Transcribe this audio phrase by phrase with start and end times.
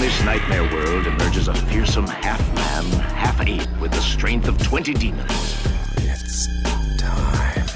[0.00, 4.56] From this nightmare world emerges a fearsome half man, half ape with the strength of
[4.56, 5.30] 20 demons.
[5.98, 6.48] It's
[6.96, 7.66] time.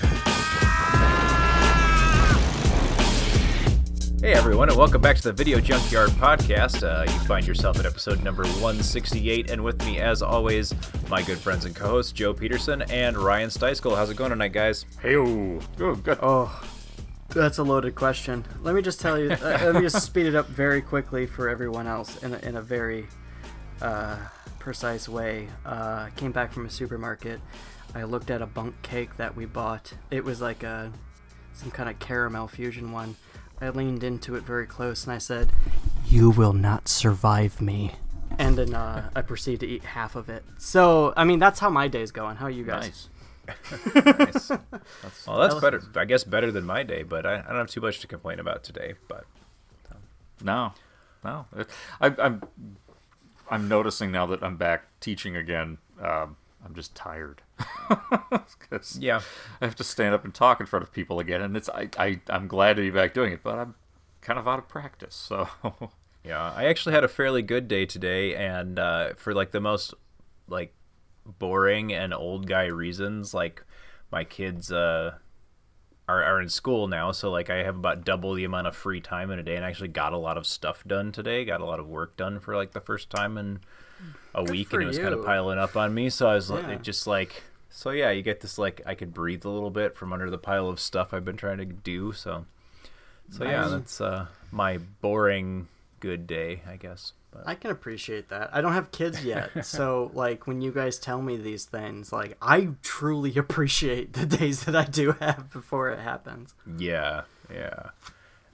[4.23, 6.83] Hey everyone, and welcome back to the Video Junkyard Podcast.
[6.83, 10.73] Uh, you find yourself at episode number 168, and with me, as always,
[11.11, 13.95] my good friends and co-hosts Joe Peterson and Ryan Steiskell.
[13.95, 14.87] How's it going tonight, guys?
[15.03, 16.19] Hey, oh, good.
[16.23, 16.59] Oh,
[17.35, 18.45] that's a loaded question.
[18.63, 19.31] Let me just tell you.
[19.33, 22.57] uh, let me just speed it up very quickly for everyone else in a, in
[22.57, 23.07] a very
[23.83, 24.17] uh,
[24.59, 25.49] precise way.
[25.67, 27.41] Uh, came back from a supermarket.
[27.95, 29.95] I looked at a bundt cake that we bought.
[30.11, 30.93] It was like a
[31.53, 33.17] some kind of caramel fusion one.
[33.61, 35.53] I leaned into it very close and I said,
[36.07, 37.93] "You will not survive me."
[38.37, 40.45] And then uh, I proceeded to eat half of it.
[40.59, 42.37] So, I mean, that's how my day's going.
[42.37, 42.83] How are you guys?
[42.83, 43.09] Nice.
[43.95, 44.51] Nice.
[45.27, 45.83] well, that's better.
[45.97, 48.39] I guess better than my day, but I, I don't have too much to complain
[48.41, 48.95] about today.
[49.09, 49.25] But
[50.43, 50.73] No,
[51.25, 51.47] no.
[51.57, 51.69] It-
[52.01, 52.43] I, I'm,
[53.51, 55.79] I'm noticing now that I'm back teaching again.
[56.01, 57.43] Um, I'm just tired.
[58.71, 59.21] 'Cause yeah,
[59.61, 61.89] I have to stand up and talk in front of people again, and it's I,
[61.99, 63.75] I I'm glad to be back doing it, but I'm
[64.23, 65.15] kind of out of practice.
[65.15, 65.49] So
[66.25, 66.53] yeah.
[66.57, 69.93] I actually had a fairly good day today, and uh, for like the most
[70.49, 70.73] like
[71.27, 73.63] boring and old guy reasons, like
[74.11, 75.15] my kids uh,
[76.09, 79.01] are are in school now, so like I have about double the amount of free
[79.01, 81.45] time in a day, and I actually got a lot of stuff done today.
[81.45, 83.61] Got a lot of work done for like the first time in
[84.35, 86.11] a week, and it was kind of piling up on me.
[86.11, 86.73] So I was like, Yeah.
[86.73, 87.43] it just like.
[87.71, 90.39] So yeah, you get this like I could breathe a little bit from under the
[90.39, 92.13] pile of stuff I've been trying to do.
[92.13, 92.45] So,
[93.31, 95.67] so yeah, that's uh, my boring
[95.99, 97.15] good day, I guess.
[97.35, 98.51] But I can appreciate that.
[98.53, 102.37] I don't have kids yet, so like when you guys tell me these things, like
[102.41, 106.55] I truly appreciate the days that I do have before it happens.
[106.79, 107.23] yeah,
[107.53, 107.91] yeah.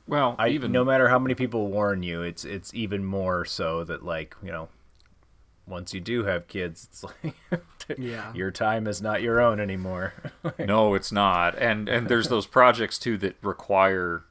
[0.08, 3.84] well, I even no matter how many people warn you, it's it's even more so
[3.84, 4.68] that like you know,
[5.66, 7.34] once you do have kids, it's like
[7.98, 8.32] Yeah.
[8.34, 10.14] your time is not your own anymore.
[10.58, 11.58] no, it's not.
[11.58, 14.24] And and there's those projects too that require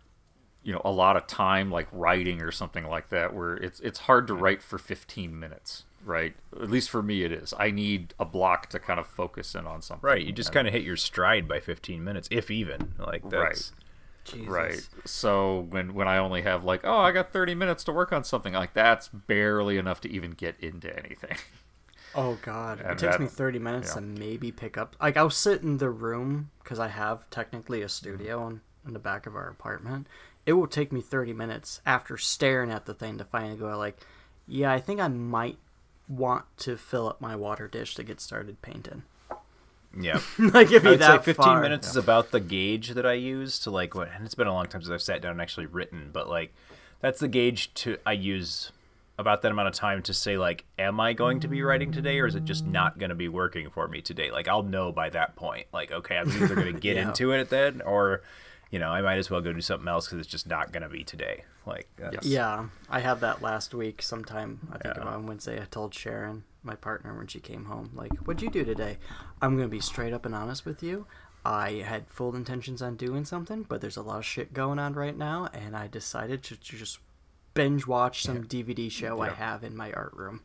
[0.69, 3.99] you know a lot of time like writing or something like that where it's it's
[4.01, 6.35] hard to write for 15 minutes, right?
[6.55, 7.55] At least for me it is.
[7.57, 10.07] I need a block to kind of focus in on something.
[10.07, 12.93] right, you just kind of hit your stride by 15 minutes, if even.
[12.99, 13.71] Like that's
[14.25, 14.47] Jesus.
[14.47, 14.87] Right.
[15.05, 18.23] So when when I only have like, oh, I got 30 minutes to work on
[18.23, 21.37] something, like that's barely enough to even get into anything.
[22.15, 23.95] Oh god, And it takes that- me thirty minutes yeah.
[23.95, 24.95] to maybe pick up.
[25.01, 28.99] Like I'll sit in the room because I have technically a studio in, in the
[28.99, 30.07] back of our apartment.
[30.45, 33.97] It will take me thirty minutes after staring at the thing to finally go like,
[34.47, 35.57] yeah, I think I might
[36.07, 39.03] want to fill up my water dish to get started painting.
[39.99, 40.19] yeah.
[40.39, 41.61] like if you that 15 far.
[41.61, 44.53] minutes is about the gauge that I use to like what and it's been a
[44.53, 46.53] long time since I've sat down and actually written, but like
[46.99, 48.71] that's the gauge to I use
[49.19, 52.19] about that amount of time to say like am I going to be writing today
[52.19, 54.31] or is it just not going to be working for me today?
[54.31, 55.67] Like I'll know by that point.
[55.71, 57.09] Like okay, I'm either going to get Yeah.
[57.09, 58.21] into it then or
[58.71, 60.83] you know, I might as well go do something else cuz it's just not going
[60.83, 61.43] to be today.
[61.65, 64.59] Like uh, that's, Yeah, I had that last week sometime.
[64.71, 65.03] I think Yeah.
[65.03, 65.61] on Wednesday.
[65.61, 68.97] I told Sharon, my partner, when she came home, like, "What'd you do today?"
[69.41, 71.05] I'm gonna be straight up and honest with you.
[71.45, 74.93] I had full intentions on doing something, but there's a lot of shit going on
[74.93, 76.99] right now, and I decided to, to just
[77.53, 80.41] binge watch some DVD show I have in my art room.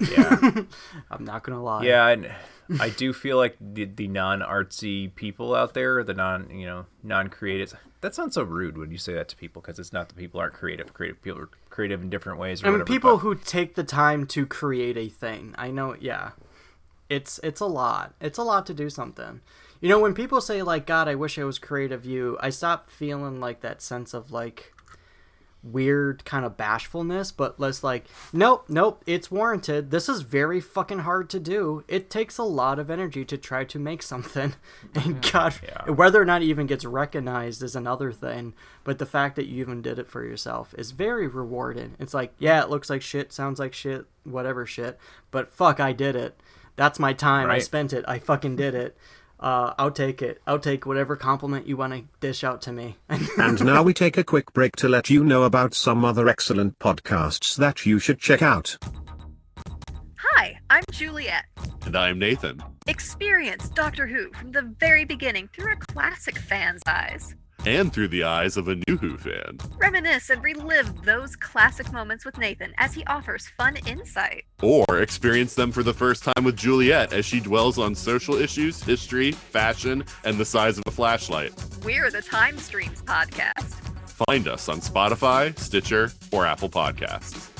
[0.00, 0.62] Yeah.
[1.10, 1.84] I'm not gonna lie.
[1.84, 2.32] Yeah, and
[2.80, 7.74] I do feel like the, the non-artsy people out there, the non, you know, non-creative.
[8.00, 10.40] That sounds so rude when you say that to people because it's not that people
[10.40, 10.92] aren't creative.
[10.92, 12.62] Creative people are creative in different ways.
[12.62, 15.54] Or I mean, whatever, people but- who take the time to create a thing.
[15.56, 16.32] I know, yeah.
[17.08, 18.14] It's it's a lot.
[18.20, 19.40] It's a lot to do something.
[19.80, 22.88] You know, when people say like, "God, I wish I was creative," you, I stop
[22.88, 24.72] feeling like that sense of like
[25.64, 29.90] weird kind of bashfulness, but less like, nope, nope, it's warranted.
[29.90, 31.84] This is very fucking hard to do.
[31.88, 34.54] It takes a lot of energy to try to make something.
[34.94, 35.90] And God, Yeah.
[35.90, 38.54] whether or not it even gets recognized is another thing.
[38.84, 41.94] But the fact that you even did it for yourself is very rewarding.
[41.98, 44.98] It's like, yeah, it looks like shit, sounds like shit, whatever shit,
[45.30, 46.38] but fuck, I did it.
[46.76, 47.50] That's my time.
[47.50, 48.04] I spent it.
[48.06, 48.96] I fucking did it.
[49.44, 50.40] Uh, I'll take it.
[50.46, 52.96] I'll take whatever compliment you want to dish out to me.
[53.36, 56.78] And now we take a quick break to let you know about some other excellent
[56.78, 58.78] podcasts that you should check out.
[60.16, 61.44] Hi, I'm Juliet.
[61.84, 62.62] And I'm Nathan.
[62.86, 67.34] Experience Doctor Who from the very beginning through a classic fan's eyes.
[67.66, 69.58] And through the eyes of a new Who fan.
[69.78, 74.44] Reminisce and relive those classic moments with Nathan as he offers fun insight.
[74.62, 78.82] Or experience them for the first time with Juliet as she dwells on social issues,
[78.82, 81.52] history, fashion, and the size of a flashlight.
[81.82, 83.80] We're the Time Streams podcast.
[84.26, 87.53] Find us on Spotify, Stitcher, or Apple Podcasts.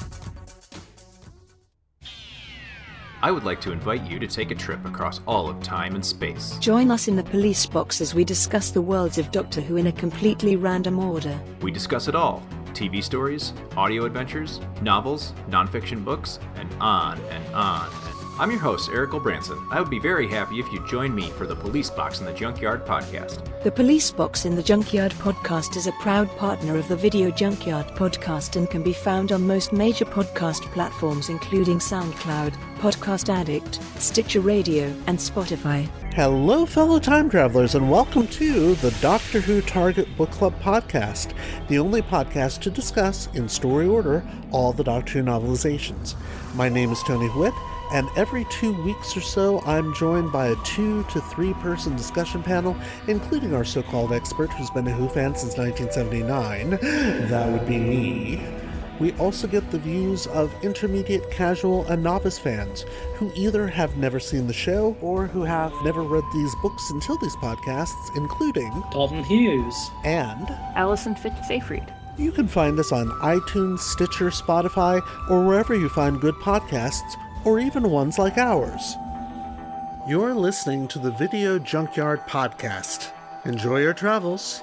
[3.25, 6.05] I would like to invite you to take a trip across all of time and
[6.05, 6.59] space.
[6.59, 9.87] Join us in the police box as we discuss the worlds of Doctor Who in
[9.87, 11.41] a completely random order.
[11.63, 12.43] We discuss it all
[12.75, 18.04] TV stories, audio adventures, novels, nonfiction books, and on and on.
[18.37, 19.65] I'm your host, Eric Branson.
[19.71, 22.33] I would be very happy if you join me for the Police Box in the
[22.33, 23.63] Junkyard podcast.
[23.63, 27.87] The Police Box in the Junkyard podcast is a proud partner of the Video Junkyard
[27.95, 34.41] podcast and can be found on most major podcast platforms, including SoundCloud, Podcast Addict, Stitcher
[34.41, 35.89] Radio, and Spotify.
[36.15, 41.35] Hello, fellow time travelers, and welcome to the Doctor Who Target Book Club podcast,
[41.69, 46.17] the only podcast to discuss, in story order, all the Doctor Who novelizations.
[46.57, 47.55] My name is Tony Witt
[47.93, 52.43] and every two weeks or so, I'm joined by a two to three person discussion
[52.43, 52.77] panel,
[53.09, 56.71] including our so called expert who's been a Who fan since 1979.
[57.29, 58.55] That would be me.
[59.01, 62.85] We also get the views of intermediate, casual, and novice fans
[63.17, 67.19] who either have never seen the show or who have never read these books until
[67.19, 71.93] these podcasts, including Dalton Hughes and Allison Fitz-Seyfried.
[72.17, 77.59] You can find us on iTunes, Stitcher, Spotify, or wherever you find good podcasts or
[77.59, 78.97] even ones like ours.
[80.09, 83.11] You're listening to the Video Junkyard Podcast.
[83.45, 84.63] Enjoy your travels.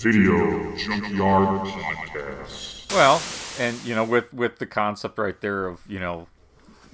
[0.00, 2.92] Video Junkyard Podcast.
[2.92, 3.22] Well,
[3.58, 6.26] and you know, with with the concept right there of you know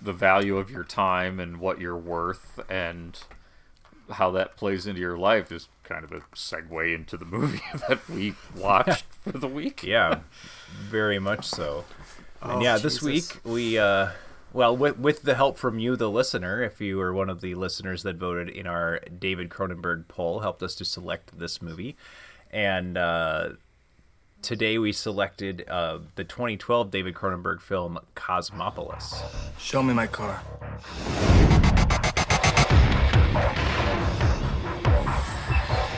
[0.01, 3.19] the value of your time and what you're worth and
[4.11, 8.09] how that plays into your life is kind of a segue into the movie that
[8.09, 9.83] we watched for the week.
[9.83, 10.21] Yeah,
[10.89, 11.85] very much so.
[12.43, 14.11] Oh, and yeah, this week we, uh,
[14.53, 17.55] well, with, with the help from you, the listener, if you were one of the
[17.55, 21.97] listeners that voted in our David Cronenberg poll, helped us to select this movie.
[22.51, 23.51] And uh,
[24.41, 29.23] today we selected uh, the 2012 David Cronenberg film Cosmopolis.
[29.59, 30.43] Show me my car.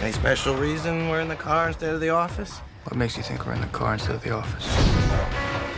[0.01, 2.57] Any special reason we're in the car instead of the office?
[2.85, 4.67] What makes you think we're in the car instead of the office?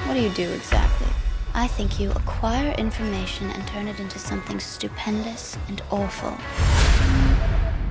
[0.06, 1.08] What do you do exactly?
[1.54, 6.38] I think you acquire information and turn it into something stupendous and awful.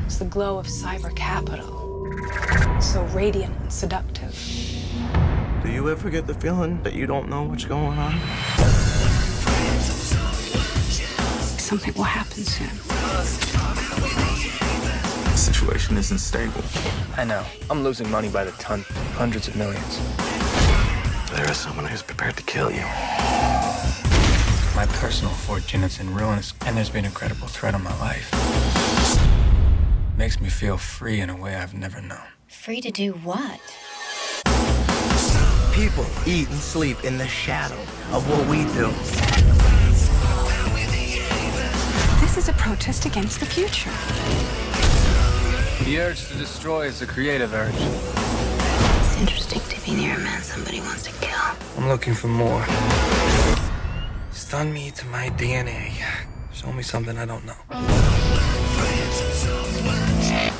[0.05, 2.07] It's the glow of cyber capital.
[2.79, 4.33] So radiant and seductive.
[5.63, 8.17] Do you ever get the feeling that you don't know what's going on?
[11.59, 14.30] Something will happen soon.
[15.41, 16.61] The situation isn't stable.
[17.17, 17.43] I know.
[17.71, 18.85] I'm losing money by the ton.
[19.13, 19.99] Hundreds of millions.
[21.31, 22.83] There is someone who's prepared to kill you.
[24.75, 28.29] My personal fortune is in ruins, and there's been a credible threat on my life.
[30.15, 32.27] Makes me feel free in a way I've never known.
[32.47, 33.59] Free to do what?
[35.73, 38.91] People eat and sleep in the shadow of what we do.
[42.21, 43.89] This is a protest against the future.
[45.85, 47.73] The urge to destroy is a creative urge.
[47.75, 51.39] It's interesting to be near a man somebody wants to kill.
[51.77, 52.63] I'm looking for more.
[54.31, 55.91] Stun me to my DNA.
[56.53, 57.57] Show me something I don't know.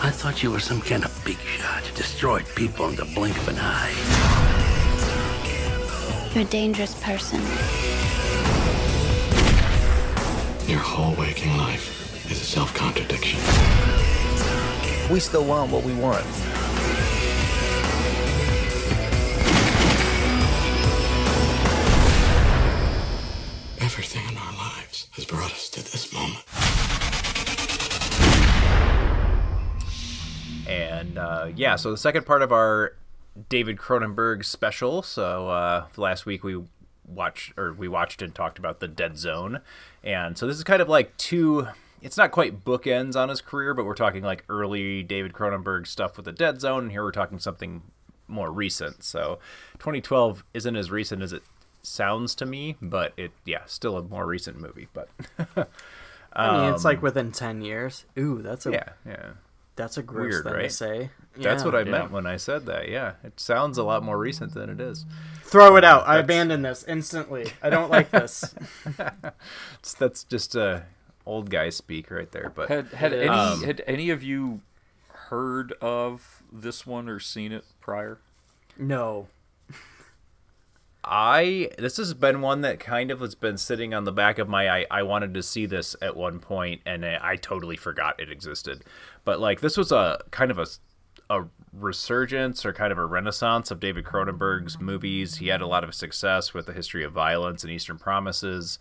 [0.03, 1.83] I thought you were some kind of big shot.
[1.95, 3.93] Destroyed people in the blink of an eye.
[6.33, 7.39] You're a dangerous person.
[10.67, 13.39] Your whole waking life is a self-contradiction.
[15.11, 16.25] We still want what we want.
[23.81, 26.45] Everything in our lives has brought us to this moment.
[30.65, 32.95] And uh, yeah, so the second part of our
[33.49, 35.01] David Cronenberg special.
[35.01, 36.63] So uh, last week we
[37.05, 39.59] watched or we watched and talked about the Dead Zone,
[40.05, 41.67] and so this is kind of like two.
[42.01, 46.17] It's not quite bookends on his career, but we're talking like early David Cronenberg stuff
[46.17, 47.83] with the Dead Zone, and here we're talking something
[48.27, 49.03] more recent.
[49.03, 49.39] So
[49.79, 51.43] 2012 isn't as recent as it
[51.83, 54.87] sounds to me, but it yeah, still a more recent movie.
[54.93, 55.09] But
[56.33, 58.05] I mean, it's like Um, within ten years.
[58.17, 59.29] Ooh, that's a yeah, yeah.
[59.75, 60.71] That's a gross Weird, thing to right?
[60.71, 61.09] say.
[61.37, 61.91] That's what I Yeah.
[61.91, 62.89] meant when I said that.
[62.89, 65.05] Yeah, it sounds a lot more recent than it is.
[65.43, 66.07] Throw it out.
[66.07, 67.47] I abandon this instantly.
[67.63, 68.53] I don't like this.
[69.99, 70.81] That's just uh,
[71.25, 72.51] old guy speak right there.
[72.53, 74.61] But Had had any um, had any of you
[75.07, 78.19] heard of this one or seen it prior?
[78.77, 79.27] No.
[81.03, 84.47] I this has been one that kind of has been sitting on the back of
[84.47, 88.19] my I, I wanted to see this at one point and I, I totally forgot
[88.19, 88.83] it existed.
[89.25, 90.67] But like this was a kind of a
[91.29, 95.37] a resurgence or kind of a renaissance of David Cronenberg's movies.
[95.37, 98.77] He had a lot of success with The History of Violence and Eastern Promises.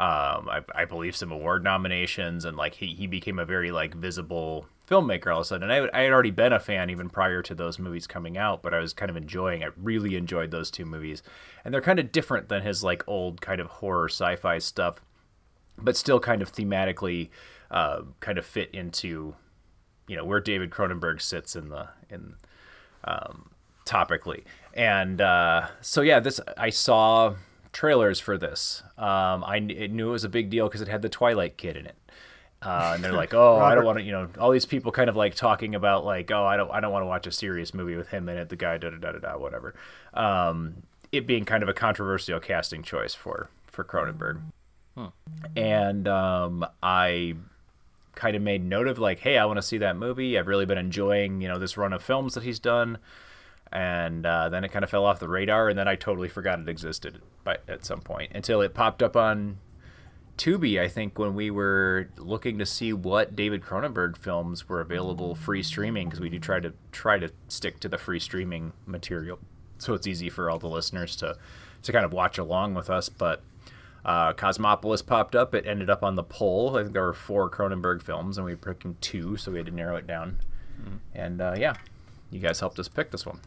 [0.00, 3.94] Um, I, I believe some award nominations and like he, he became a very like
[3.94, 5.70] visible filmmaker all of a sudden.
[5.70, 8.62] And I, I had already been a fan even prior to those movies coming out,
[8.62, 9.62] but I was kind of enjoying.
[9.62, 11.22] I really enjoyed those two movies,
[11.64, 15.02] and they're kind of different than his like old kind of horror sci-fi stuff,
[15.76, 17.28] but still kind of thematically
[17.70, 19.34] uh, kind of fit into
[20.08, 22.36] you know where David Cronenberg sits in the in
[23.04, 23.50] um,
[23.84, 24.44] topically.
[24.74, 27.34] And uh, so yeah, this I saw
[27.72, 28.82] trailers for this.
[28.98, 31.76] Um, I kn- knew it was a big deal because it had the Twilight kid
[31.76, 31.96] in it.
[32.62, 35.08] Uh, and they're like, oh, I don't want to, you know, all these people kind
[35.08, 37.72] of like talking about like, oh, I don't, I don't want to watch a serious
[37.72, 38.50] movie with him in it.
[38.50, 39.74] The guy, da da da da da, whatever.
[40.12, 44.42] Um, it being kind of a controversial casting choice for for Cronenberg
[45.56, 47.34] and um, I
[48.14, 50.38] kind of made note of like, hey, I want to see that movie.
[50.38, 52.98] I've really been enjoying, you know, this run of films that he's done,
[53.72, 56.58] and uh, then it kind of fell off the radar, and then I totally forgot
[56.60, 59.58] it existed, by at some point until it popped up on
[60.36, 60.80] Tubi.
[60.80, 65.62] I think when we were looking to see what David Cronenberg films were available free
[65.62, 69.38] streaming, because we do try to try to stick to the free streaming material,
[69.78, 71.36] so it's easy for all the listeners to
[71.82, 73.42] to kind of watch along with us, but
[74.04, 75.54] uh, Cosmopolis popped up.
[75.54, 76.76] It ended up on the poll.
[76.76, 79.66] I think there were four Cronenberg films, and we were picking two, so we had
[79.66, 80.40] to narrow it down.
[81.14, 81.74] And uh, yeah,
[82.30, 83.40] you guys helped us pick this one.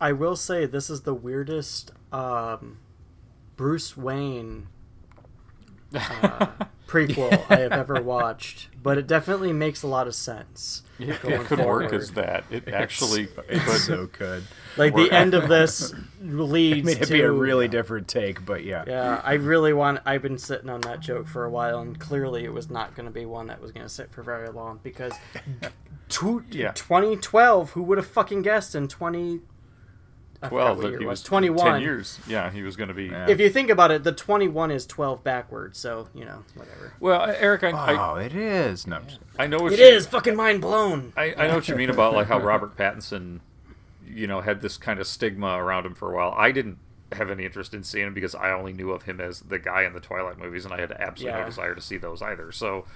[0.00, 2.78] I will say this is the weirdest um,
[3.60, 4.68] Bruce Wayne
[5.94, 6.46] uh,
[6.86, 10.82] prequel I have ever watched, but it definitely makes a lot of sense.
[10.98, 12.44] It, going it could work as that.
[12.50, 13.80] It actually it's could.
[13.82, 14.44] so good.
[14.78, 18.84] Like the end of this leads it to be a really different take, but yeah.
[18.86, 20.00] Yeah, I really want.
[20.06, 23.04] I've been sitting on that joke for a while, and clearly it was not going
[23.04, 25.12] to be one that was going to sit for very long because
[26.08, 26.72] two, Yeah.
[26.72, 29.40] 2012, who would have fucking guessed in 20.
[30.42, 30.78] I Twelve.
[30.78, 31.72] what that year he it was 21.
[31.72, 32.18] Ten years.
[32.26, 33.08] Yeah, he was going to be.
[33.10, 36.94] If you think about it, the 21 is 12 backwards, so, you know, whatever.
[36.98, 38.86] Well, Eric, I, Oh, I, it is.
[38.86, 39.06] No, I'm
[39.38, 41.12] I know what It you, is fucking mind blown.
[41.16, 43.40] I, I know what you mean about like how Robert Pattinson,
[44.08, 46.34] you know, had this kind of stigma around him for a while.
[46.36, 46.78] I didn't
[47.12, 49.82] have any interest in seeing him because I only knew of him as the guy
[49.82, 51.40] in the Twilight movies, and I had absolutely Yeah.
[51.40, 52.50] no desire to see those either.
[52.52, 52.86] So,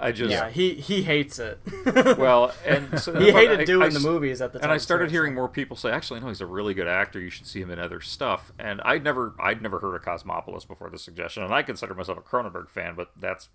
[0.00, 1.60] I just yeah, he he hates it.
[2.18, 4.64] well, and so, he hated I- doing I the movies at the time.
[4.70, 7.20] And I started so- hearing more people say, "Actually, no, he's a really good actor.
[7.20, 10.64] You should see him in other stuff." And I'd never, I'd never heard of Cosmopolis
[10.64, 13.50] before the suggestion, and I consider myself a Cronenberg fan, but that's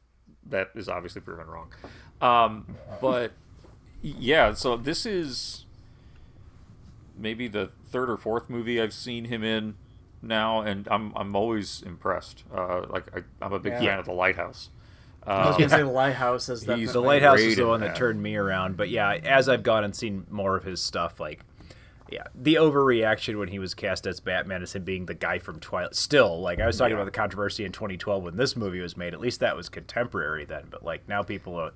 [0.45, 1.71] that is obviously proven wrong.
[2.21, 3.31] Um, but
[4.03, 5.65] yeah, so this is
[7.17, 9.75] maybe the third or fourth movie I've seen him in
[10.21, 12.43] now, and I'm I'm always impressed.
[12.53, 13.79] Uh, like I, I'm a big Yeah.
[13.81, 14.69] fan of The Lighthouse.
[15.27, 17.87] I was Um, going to say The Lighthouse is the Lighthouse is the one that
[17.87, 17.95] that.
[17.95, 18.77] turned me around.
[18.77, 21.41] But yeah, as I've gone and seen more of his stuff, like
[22.11, 25.59] yeah, the overreaction when he was cast as Batman as him being the guy from
[25.59, 25.95] Twilight.
[25.95, 27.01] Still, like I was talking Yeah.
[27.01, 29.13] about the controversy in 2012 when this movie was made.
[29.15, 30.65] At least that was contemporary then.
[30.69, 31.71] But like now, people are,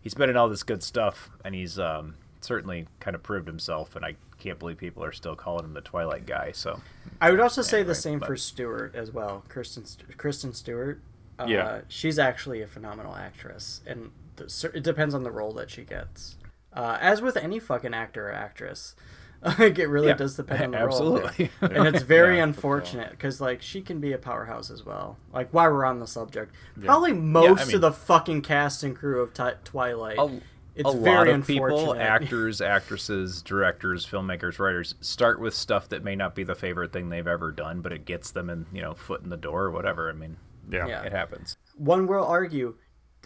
[0.00, 3.94] he's been in all this good stuff, and he's um, certainly kind of proved himself.
[3.94, 6.50] And I can't believe people are still calling him the Twilight guy.
[6.52, 6.80] So
[7.20, 9.44] I would also say the same but- for Stewart as well.
[9.48, 9.84] Kristen
[10.16, 11.00] Kristen Stewart.
[11.38, 11.80] Uh, Yeah.
[11.88, 16.36] she's actually a phenomenal actress, and the, it depends on the role that she gets.
[16.72, 18.94] Uh, as with any fucking actor or actress,
[19.58, 20.86] like it really Yeah, does depend on the role.
[20.88, 21.50] absolutely.
[21.60, 22.42] role, and it's very Yeah.
[22.44, 25.16] unfortunate because like she can be a powerhouse as well.
[25.32, 26.52] Like while we're on the subject,
[26.84, 30.18] probably Yeah, I most mean- of the fucking cast and crew of Ti- Twilight.
[30.18, 30.40] a,
[30.76, 36.04] it's a very lot of people, actors, actresses, directors, filmmakers, writers, start with stuff that
[36.04, 38.80] may not be the favorite thing they've ever done, but it gets them in, you
[38.80, 40.08] know, foot in the door or whatever.
[40.08, 40.36] I mean,
[40.70, 40.86] Yeah.
[40.86, 41.02] Yeah.
[41.02, 41.56] it happens.
[41.76, 42.76] One will argue,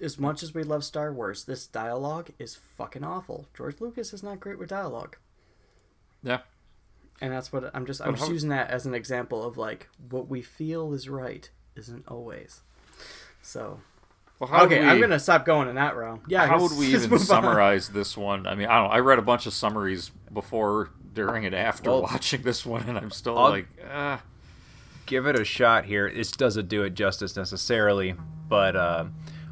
[0.01, 3.49] as much as we love Star Wars, this dialogue is fucking awful.
[3.55, 5.17] George Lucas is not great with dialogue.
[6.23, 6.41] yeah.
[7.21, 9.57] And that's what I'm just I'm But just how- using that as an example of
[9.57, 12.63] like what we feel is right isn't always.
[13.43, 13.81] So
[14.41, 16.23] Well, how would okay, I'm gonna stop going in that realm.
[16.27, 17.27] Yeah, how would we even move on.
[17.27, 18.47] summarize this one?
[18.49, 18.95] I mean, I don't know.
[18.95, 22.99] I read a bunch of summaries before, during, and after Well, watching this one, and
[22.99, 24.21] I'm still I'll- like, ah.
[25.06, 26.11] Give it a shot here.
[26.12, 28.14] This doesn't do it justice necessarily,
[28.49, 29.04] but uh,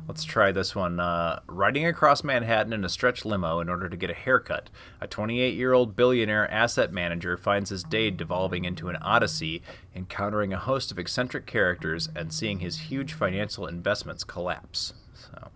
[0.09, 1.01] let's try this one.
[1.01, 5.07] Uh, riding across Manhattan in a stretch limo in order to get a haircut, a
[5.07, 9.63] 28 year old billionaire asset manager finds his day devolving into an odyssey,
[9.95, 14.95] encountering a host of eccentric characters and seeing his huge financial investments collapse.
[15.15, 15.49] So,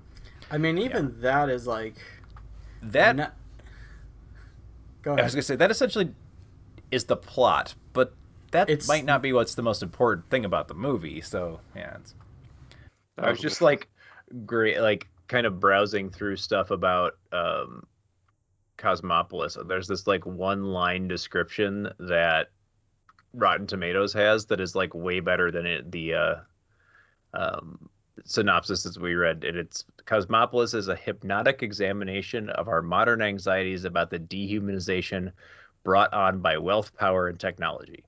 [0.51, 1.95] I mean, even that is like
[2.83, 3.17] that.
[3.17, 3.35] not-
[5.03, 6.15] Go I was gonna say that essentially
[6.91, 8.15] is the plot, but
[8.55, 11.21] that It's- might not be what's the most important thing about the movie.
[11.21, 12.15] So yeah, it's,
[13.19, 13.89] I was just like
[14.47, 17.85] great like kind of browsing through stuff about um
[18.77, 19.57] Cosmopolis.
[19.67, 22.49] There's this like one line description that
[23.33, 26.35] Rotten Tomatoes has that is like way better than it the uh
[27.35, 27.89] um
[28.25, 33.85] synopsis as we read and it's Cosmopolis is a hypnotic examination of our modern anxieties
[33.85, 35.33] about the dehumanization
[35.83, 38.05] brought on by wealth, power, and technology.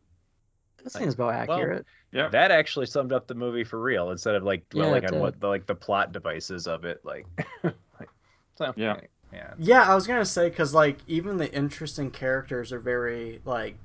[0.92, 1.86] That seems about well, accurate.
[2.12, 2.28] Yeah.
[2.28, 5.20] That actually summed up the movie for real instead of like dwelling it on did.
[5.20, 7.26] what the like the plot devices of it like,
[7.64, 8.08] like
[8.54, 9.00] so Yeah.
[9.32, 9.54] yeah.
[9.58, 13.78] Yeah, I was gonna say because like even the interesting characters are very like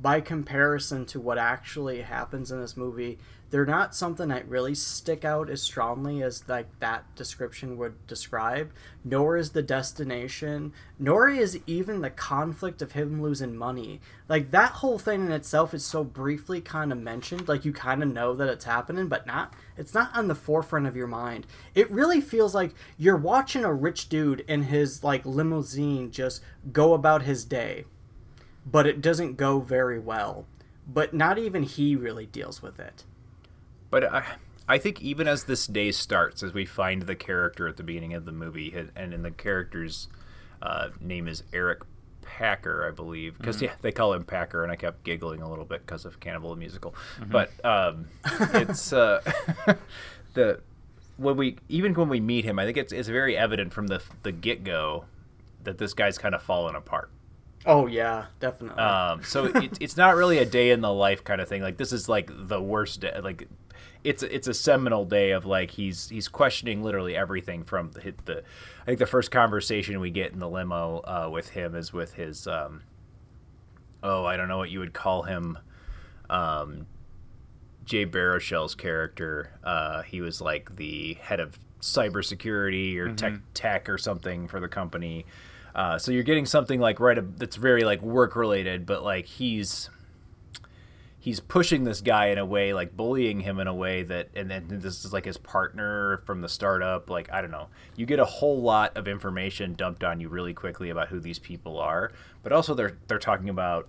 [0.00, 3.18] by comparison to what actually happens in this movie,
[3.50, 8.70] they're not something that really stick out as strongly as like that description would describe.
[9.04, 14.00] Nor is the destination, nor is even the conflict of him losing money.
[14.28, 18.02] Like that whole thing in itself is so briefly kind of mentioned, like you kind
[18.02, 19.54] of know that it's happening, but not.
[19.76, 21.46] It's not on the forefront of your mind.
[21.74, 26.92] It really feels like you're watching a rich dude in his like limousine just go
[26.92, 27.86] about his day
[28.70, 30.46] but it doesn't go very well.
[30.86, 33.04] But not even he really deals with it.
[33.90, 34.24] But I,
[34.66, 38.14] I think even as this day starts, as we find the character at the beginning
[38.14, 40.08] of the movie, and- and in the character's
[40.62, 41.80] uh, name is Eric
[42.22, 43.62] Packer, I believe, because Mhm.
[43.62, 46.50] yeah, they call him Packer, and I kept giggling a little bit because of Cannibal
[46.50, 46.94] the Musical.
[47.20, 47.30] Mhm.
[47.30, 48.08] But um,
[48.54, 49.20] it's uh,
[50.34, 50.60] the
[51.16, 54.02] when we even when we meet him, I think it's it's very evident from the
[54.22, 55.04] the get go
[55.64, 57.10] that this guy's kind of fallen apart.
[57.68, 58.82] Oh yeah, definitely.
[58.82, 61.60] Um, so it, it's not really a day in the life kind of thing.
[61.62, 63.12] Like this is like the worst day.
[63.22, 63.46] Like
[64.02, 68.42] it's it's a seminal day of like he's he's questioning literally everything from the, the
[68.82, 72.14] I think the first conversation we get in the limo uh, with him is with
[72.14, 72.82] his um,
[74.02, 75.58] oh I don't know what you would call him
[76.30, 76.86] um,
[77.84, 79.50] Jay Baruchel's character.
[79.62, 83.40] Uh, he was like the head of cybersecurity or tech Mhm.
[83.52, 85.26] tech or something for the company.
[85.78, 89.26] Uh, so you're getting something like right ab- that's very like work related, but like
[89.26, 89.88] he's
[91.20, 94.50] he's pushing this guy in a way like bullying him in a way that and
[94.50, 98.18] then this is like his partner from the startup like i don't know you get
[98.20, 102.12] a whole lot of information dumped on you really quickly about who these people are
[102.44, 103.88] but also they're they're talking about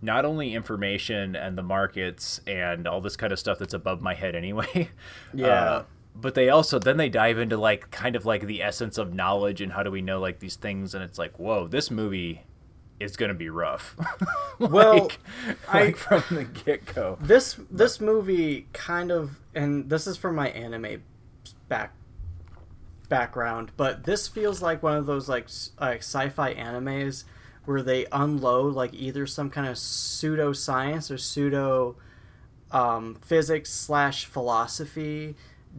[0.00, 4.14] not only information and the markets and all this kind of stuff that's above my
[4.14, 4.88] head anyway
[5.34, 5.46] Yeah.
[5.48, 9.14] uh, but they also then they dive into like kind of like the essence of
[9.14, 12.42] knowledge and how do we know like these things and it's like whoa this movie
[13.02, 13.96] is gonna be rough.
[14.58, 15.18] Well, like,
[15.68, 17.18] I like from the get-go.
[17.20, 21.02] This this movie kind of, and this is from my anime
[21.68, 21.94] back
[23.08, 25.48] background, but this feels like one of those like
[25.80, 27.24] like sci-fi animes
[27.64, 31.96] where they unload like either some kind of pseudoscience or pseudo
[32.70, 35.34] um, physics slash philosophy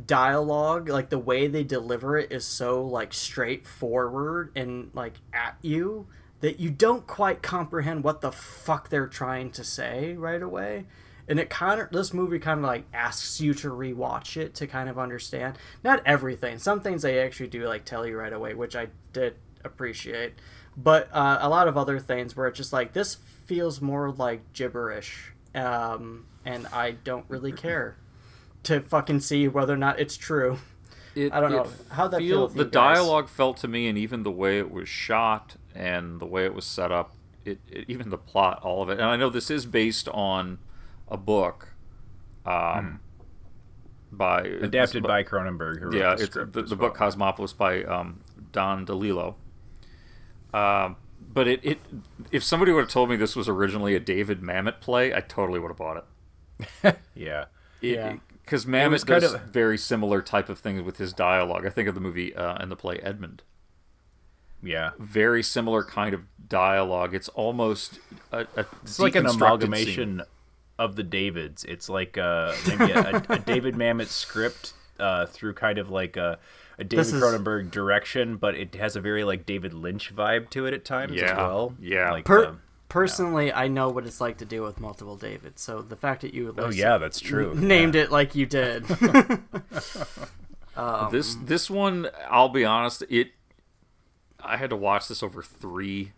[0.06, 6.08] dialogue like the way they deliver it is so like straightforward and like at you
[6.42, 10.86] that you don't quite comprehend what the fuck they're trying to say right away.
[11.26, 14.68] And it kind of this movie kind of like asks you to rewatch it to
[14.68, 15.58] kind of understand.
[15.84, 16.58] Not everything.
[16.58, 20.34] Some things they actually do like tell you right away which i did appreciate.
[20.76, 24.54] But uh, a lot of other things where it's just like this feels more like
[24.54, 27.98] gibberish um, and i don't really care
[28.64, 30.58] to fucking see whether or not it's true.
[31.16, 31.68] It, i don't know.
[31.92, 34.90] how that feel, feels the dialogue felt to me and even the way it was
[34.90, 37.14] shot and the way it was set up
[37.46, 38.94] it, it even the plot all of it.
[38.94, 40.58] And i know this is based on
[41.08, 41.68] a book
[42.48, 43.00] um,
[44.12, 44.64] by Hmm.
[44.64, 48.22] Adapted by Cronenberg, who yeah the it's script the, as the book cosmopolis by um,
[48.52, 49.36] don delillo.
[50.52, 50.96] Um,
[51.32, 51.80] but it, it
[52.32, 55.60] if somebody would have told me this was originally a david mamet play i totally
[55.60, 55.98] would have bought
[56.84, 56.98] it.
[57.16, 57.46] Yeah.
[57.82, 58.16] Yeah.
[58.44, 61.66] Because It Mamet was kind does of- very similar type of things with his dialogue.
[61.66, 63.42] I think of the movie uh, and the play Edmond.
[64.62, 67.14] Yeah, very similar kind of dialogue.
[67.14, 68.00] It's almost
[68.32, 70.26] a, a It's like an amalgamation scene.
[70.80, 71.66] of the Davids.
[71.66, 76.16] It's like uh, maybe a, a, a David Mamet script uh, through kind of like
[76.16, 76.40] a,
[76.80, 80.50] a David This is- Cronenberg direction, but it has a very like David Lynch vibe
[80.52, 81.76] to it at times as Yeah, well.
[81.82, 82.12] yeah.
[82.12, 82.62] like Per- um,
[82.94, 85.62] personally, I know what it's like to deal with multiple Davids.
[85.62, 87.52] So the fact that you Oh, listed- yeah, that's true.
[87.52, 88.86] n- named it like you did.
[90.76, 93.32] um, this this one, I'll be honest, it.
[94.46, 96.12] I had to watch this over three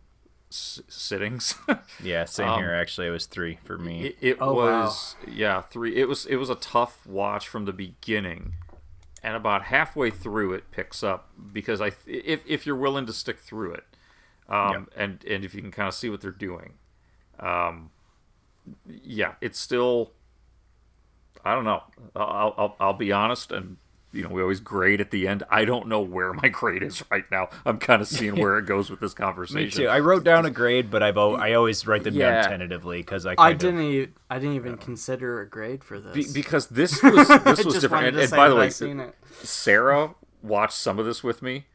[0.51, 1.55] s- sittings.
[2.03, 2.73] Yeah, same Um, here.
[2.73, 4.07] Actually, it was three for me.
[4.07, 4.83] It, it Oh, wow.
[4.83, 5.95] was yeah three.
[5.95, 8.53] It was it was a tough watch from the beginning,
[9.23, 13.13] and about halfway through it picks up because I th- if if you're willing to
[13.13, 13.83] stick through it,
[14.49, 16.73] um, and and if you can kind of see what they're doing,
[17.39, 17.91] um,
[19.03, 20.11] yeah, it's still.
[21.43, 21.83] I don't know.
[22.15, 23.77] I'll, I'll I'll be honest, and
[24.11, 25.43] you know we always grade at the end.
[25.51, 27.49] I don't know where my grade is right now.
[27.65, 29.63] I'm kind of seeing where it goes with this conversation.
[29.81, 29.87] Me too.
[29.87, 32.41] I wrote down a grade, but I've al- I always write them Yeah.
[32.41, 33.81] down tentatively because I I kind of- didn't.
[33.81, 37.79] e- I didn't even consider a grade for this Be- because this was this was
[37.79, 38.07] different.
[38.07, 39.13] And, and by the way, I've seen it.
[39.43, 41.65] Sarah watched some of this with me,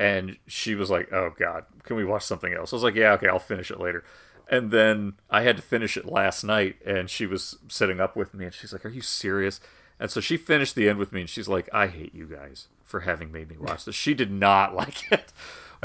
[0.00, 3.12] and she was like, "Oh God, can we watch something else?" I was like, "Yeah,
[3.12, 4.02] okay, I'll finish it later."
[4.48, 8.32] And then I had to finish it last night, and she was sitting up with
[8.32, 9.60] me, and she's like, "Are you serious?"
[10.00, 12.68] And so she finished the end with me, and she's like, "I hate you guys
[12.82, 15.34] for having made me watch this." She did not like it,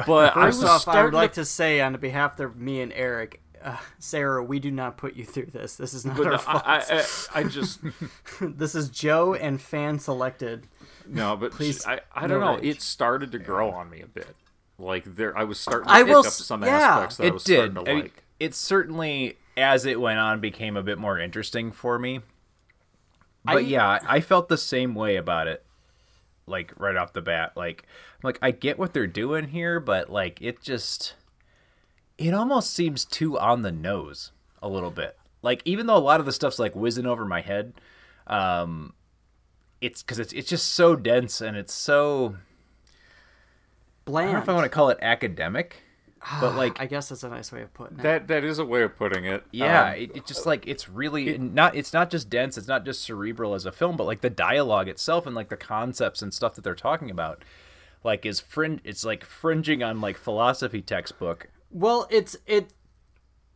[0.08, 2.80] but I was First off, I would like to to say on behalf of me
[2.80, 5.76] and Eric, uh, Sarah, we do not put you through this.
[5.76, 6.64] This is not But our no, fault.
[6.66, 6.84] I-
[7.34, 7.80] I- I just-
[8.42, 10.68] this is Joe and fan selected.
[11.08, 12.56] No, but Please, I, I don't know.
[12.56, 12.66] rage.
[12.66, 14.36] It started to grow on me a bit.
[14.78, 16.70] Like there, I was starting to I pick will up some yeah.
[16.78, 17.56] aspects that I it was did.
[17.72, 18.24] starting to I mean, like.
[18.40, 22.20] it certainly, as it went on, became a bit more interesting for me.
[23.44, 25.64] But I- yeah, I felt the same way about it.
[26.48, 27.84] Like right off the bat, like
[28.16, 31.14] I'm like I get what they're doing here, but like it just,
[32.18, 35.18] it almost seems too on the nose a little bit.
[35.42, 37.74] Like even though a lot of the stuff's like whizzing over my head,
[38.28, 38.94] um,
[39.82, 42.36] it's because it's it's just so dense and it's so
[44.06, 44.30] bland.
[44.30, 44.44] I don't know Bland.
[44.44, 45.84] if I want to call it academic,
[46.42, 48.04] but like I guess that's a nice way of putting it.
[48.04, 49.44] That that is a way of putting it.
[49.52, 51.76] yeah, Um, it, it just like it's really not.
[51.76, 52.58] It's not just dense.
[52.58, 55.58] It's not just cerebral as a film, but like the dialogue itself and like the
[55.58, 57.44] concepts and stuff that they're talking about,
[58.04, 58.82] like is fringe.
[58.84, 61.50] It's like fringing on like philosophy textbook.
[61.72, 62.72] Well, it's it.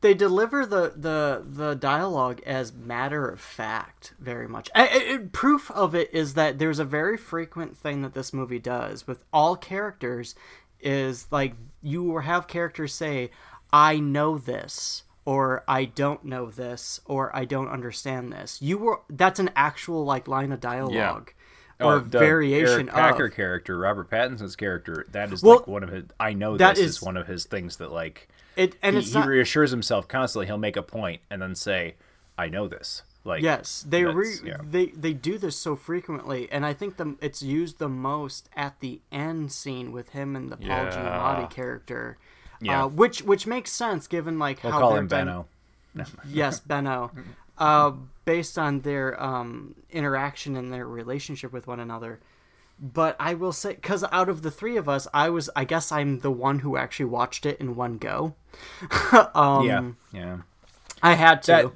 [0.02, 4.70] They deliver the the the dialogue as matter of fact, very much.
[4.74, 8.60] I, I- proof of it is that there's a very frequent thing that this movie
[8.60, 10.36] does with all characters,
[10.80, 13.32] is like you will have characters say,
[13.74, 18.60] "I know this." Or I don't know this, or I don't understand this.
[18.64, 21.34] You were that's an actual like line of dialogue,
[21.80, 23.34] or Oh, the variation Eric Packer of.
[23.34, 25.06] character, Robert Pattinson's character.
[25.12, 26.06] That is Well, like one of his.
[26.20, 28.28] I know that this is, is- one of his things that like.
[28.56, 30.48] It- and he, it's he reassures himself constantly.
[30.48, 31.96] He'll make a point and then say,
[32.38, 34.58] "I know this." Like yes, they re- yeah.
[34.64, 38.80] they they do this so frequently, and I think the it's used the most at
[38.80, 40.90] the end scene with him and the Paul Yeah.
[40.90, 42.18] Giamatti character.
[42.62, 42.86] Yeah.
[42.86, 45.48] uh, which which makes sense given like We'll how call him Benno.
[45.94, 46.06] No.
[46.28, 47.12] yes, Benno.
[47.60, 47.92] Uh,
[48.24, 52.20] based on their um, interaction and their relationship with one another.
[52.80, 55.92] But I will say, because out of the three of us, I was, I guess
[55.92, 58.36] I'm the one who actually watched it in one go.
[59.34, 60.38] um, yeah, yeah.
[61.04, 61.52] I had to.
[61.52, 61.72] That,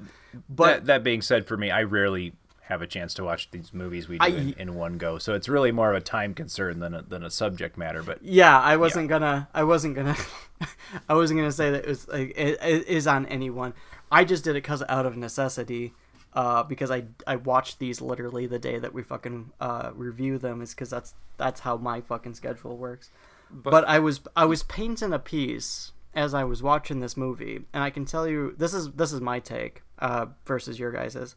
[0.48, 2.32] but that, that being said, for me, I rarely
[2.66, 5.18] have a chance to watch these movies we do I- in, in one go.
[5.18, 8.02] So it's really more of a time concern than a, than a subject matter.
[8.02, 9.48] But Yeah, I wasn't gonna.
[9.52, 10.16] I wasn't gonna.
[11.08, 13.74] I wasn't gonna say that it was like it, it is on anyone.
[14.10, 15.92] I just did it because out of necessity.
[16.32, 20.62] Uh, because I I watched these literally the day that we fucking uh review them
[20.62, 23.10] is because that's that's how my fucking schedule works.
[23.50, 27.84] But, I was I was painting a piece as I was watching this movie, and
[27.84, 31.36] I can tell you this is this is my take uh versus your guys's.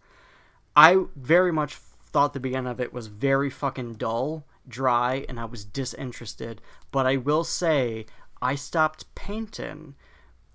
[0.77, 5.45] I very much thought the beginning of it was very fucking dull, dry, and I
[5.45, 6.61] was disinterested.
[6.91, 8.05] But I will say,
[8.43, 9.95] I stopped painting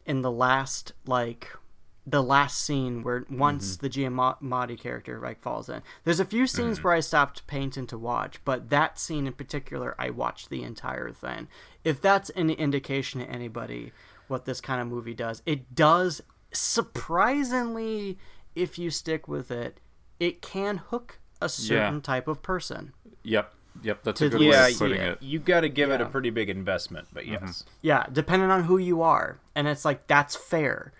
[0.06, 1.48] in the last like
[2.06, 3.86] the last scene where once mm-hmm.
[3.86, 5.82] the Giamatti character like falls in.
[6.04, 6.88] There's a few scenes mm-hmm.
[6.88, 11.10] where I stopped painting to watch, but that scene in particular, I watched the entire
[11.10, 11.48] thing.
[11.84, 13.92] If that's any indication to anybody
[14.28, 18.18] what this kind of movie does, it does surprisingly,
[18.54, 19.78] if you stick with it,
[20.22, 22.92] it can hook a certain type of person.
[23.24, 24.02] Yep, yep.
[24.04, 25.22] That's To a good the- way yeah, of putting yeah, it.
[25.22, 27.08] you got to give it a pretty big investment.
[27.12, 29.38] But yes, Yeah, depending on who you are.
[29.54, 30.92] And it's like, that's fair.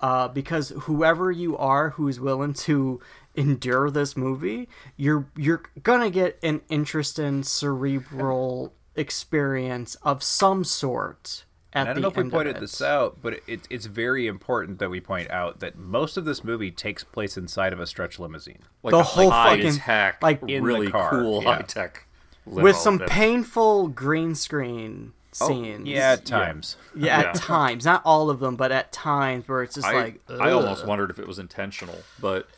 [0.00, 3.00] Uh, because whoever you are who's willing to
[3.34, 11.45] endure this movie, you're you're gonna get an interesting cerebral experience of some sort.
[11.76, 12.60] At And I don't the know if we pointed it.
[12.60, 16.42] this out, but it, it's very important that we point out that most of this
[16.42, 18.60] movie takes place inside of a stretch limousine.
[18.82, 21.56] Like The a whole high fucking- tech, like- In the really car, cool yeah.
[21.56, 22.06] high tech.
[22.46, 25.86] with some painful green screen Oh, scenes.
[25.86, 26.76] yeah, at times.
[26.94, 27.28] Yeah, Yeah.
[27.28, 27.84] at times.
[27.84, 30.20] Not all of them, but at times where it's just I, like.
[30.30, 32.48] I almost wondered if it was intentional, but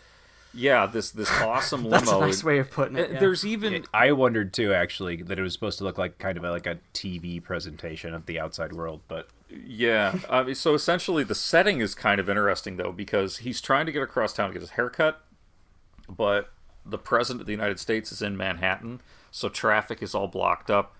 [0.58, 1.98] yeah, this this awesome limo.
[1.98, 3.10] That's a nice way of putting it.
[3.10, 3.20] Uh, yeah.
[3.20, 6.44] There's even I wondered too, actually, that it was supposed to look like kind of
[6.44, 10.18] a, like a TV presentation of the outside world, but Yeah.
[10.28, 13.92] I mean, so essentially, the setting is kind of interesting, though, because he's trying to
[13.92, 15.22] get across town to get his hair cut,
[16.08, 16.50] but
[16.84, 20.94] the president of the United States is in Manhattan, so traffic is all blocked up,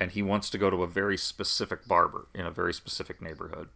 [0.00, 3.68] and he wants to go to a very specific barber in a very specific neighborhood.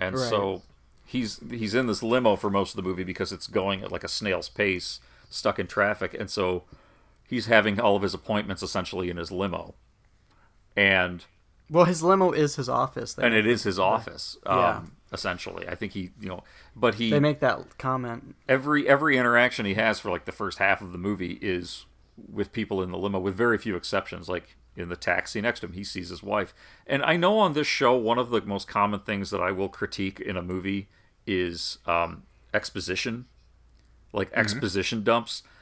[0.00, 0.28] And Right.
[0.28, 0.62] so
[1.06, 4.04] he's he's in this limo for most of the movie because it's going at like
[4.04, 6.64] a snail's pace, stuck in traffic, and so
[7.28, 9.74] he's having all of his appointments essentially in his limo.
[10.76, 11.24] And
[11.70, 13.16] Well, his limo is his office.
[13.18, 14.80] And it is his office um, Yeah.
[15.12, 16.42] essentially i think he you know
[16.74, 18.34] but he They make that comment.
[18.48, 21.86] every every interaction he has for like the first half of the movie is
[22.30, 25.66] with people in the limo with very few exceptions like in the taxi next to
[25.66, 25.72] him.
[25.72, 26.54] He sees his wife.
[26.86, 29.68] And i know on this show one of the most common things that i will
[29.68, 30.88] critique in a movie
[31.26, 32.22] is um,
[32.54, 33.26] exposition
[34.12, 35.42] like exposition dumps.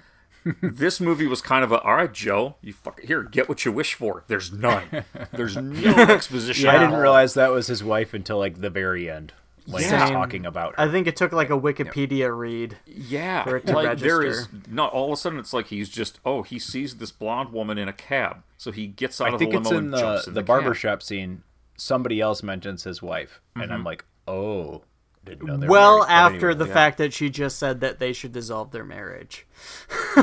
[0.62, 3.72] This movie was kind of a all right joe you fuck here get what you
[3.72, 4.24] wish for.
[4.29, 5.05] There's none.
[5.33, 9.33] There's no exposition I didn't realize that was his wife until like the very end
[9.66, 10.09] when he Same.
[10.12, 10.81] talking about her.
[10.81, 12.77] I think it took like a Wikipedia read.
[12.87, 14.09] Yeah, For it to like register.
[14.09, 17.11] there is not all of a sudden it's like he's just oh he sees this
[17.12, 19.79] blonde woman in a cab so he gets out I of think the it's limo
[19.79, 21.42] in and the jumps in the, the, barbershop scene.
[21.77, 23.87] Somebody else mentions his wife, and I'm Mhm.
[23.87, 24.83] like, oh,
[25.24, 26.11] didn't know they Well, married.
[26.11, 26.74] After anyway, the yeah.
[26.74, 29.46] fact that she just said that they should dissolve their marriage.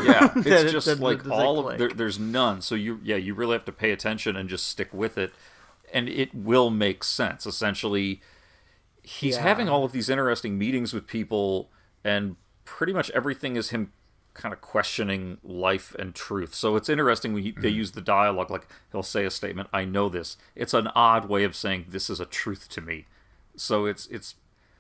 [0.06, 3.16] yeah it's just that- like that- all of like- there, there's none so you yeah
[3.18, 5.34] you really have to pay attention and just stick with it
[5.94, 8.22] and it will make sense essentially
[9.04, 9.42] he's Yeah.
[9.44, 11.70] having all of these interesting meetings with people
[12.04, 12.36] and
[12.66, 13.92] pretty much everything is him
[14.34, 18.50] kind of questioning life and truth so it's interesting when he, they use the dialogue
[18.50, 22.10] like he'll say a statement i know this it's an odd way of saying this
[22.10, 23.06] is a truth to me
[23.58, 24.36] so it's it's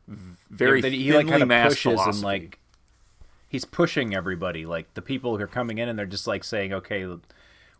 [0.07, 2.09] very Yeah, he like kind of pushes philosophy.
[2.15, 2.59] and like
[3.47, 4.65] he's pushing everybody.
[4.65, 7.05] Like the people who are coming in and they're just like saying, okay,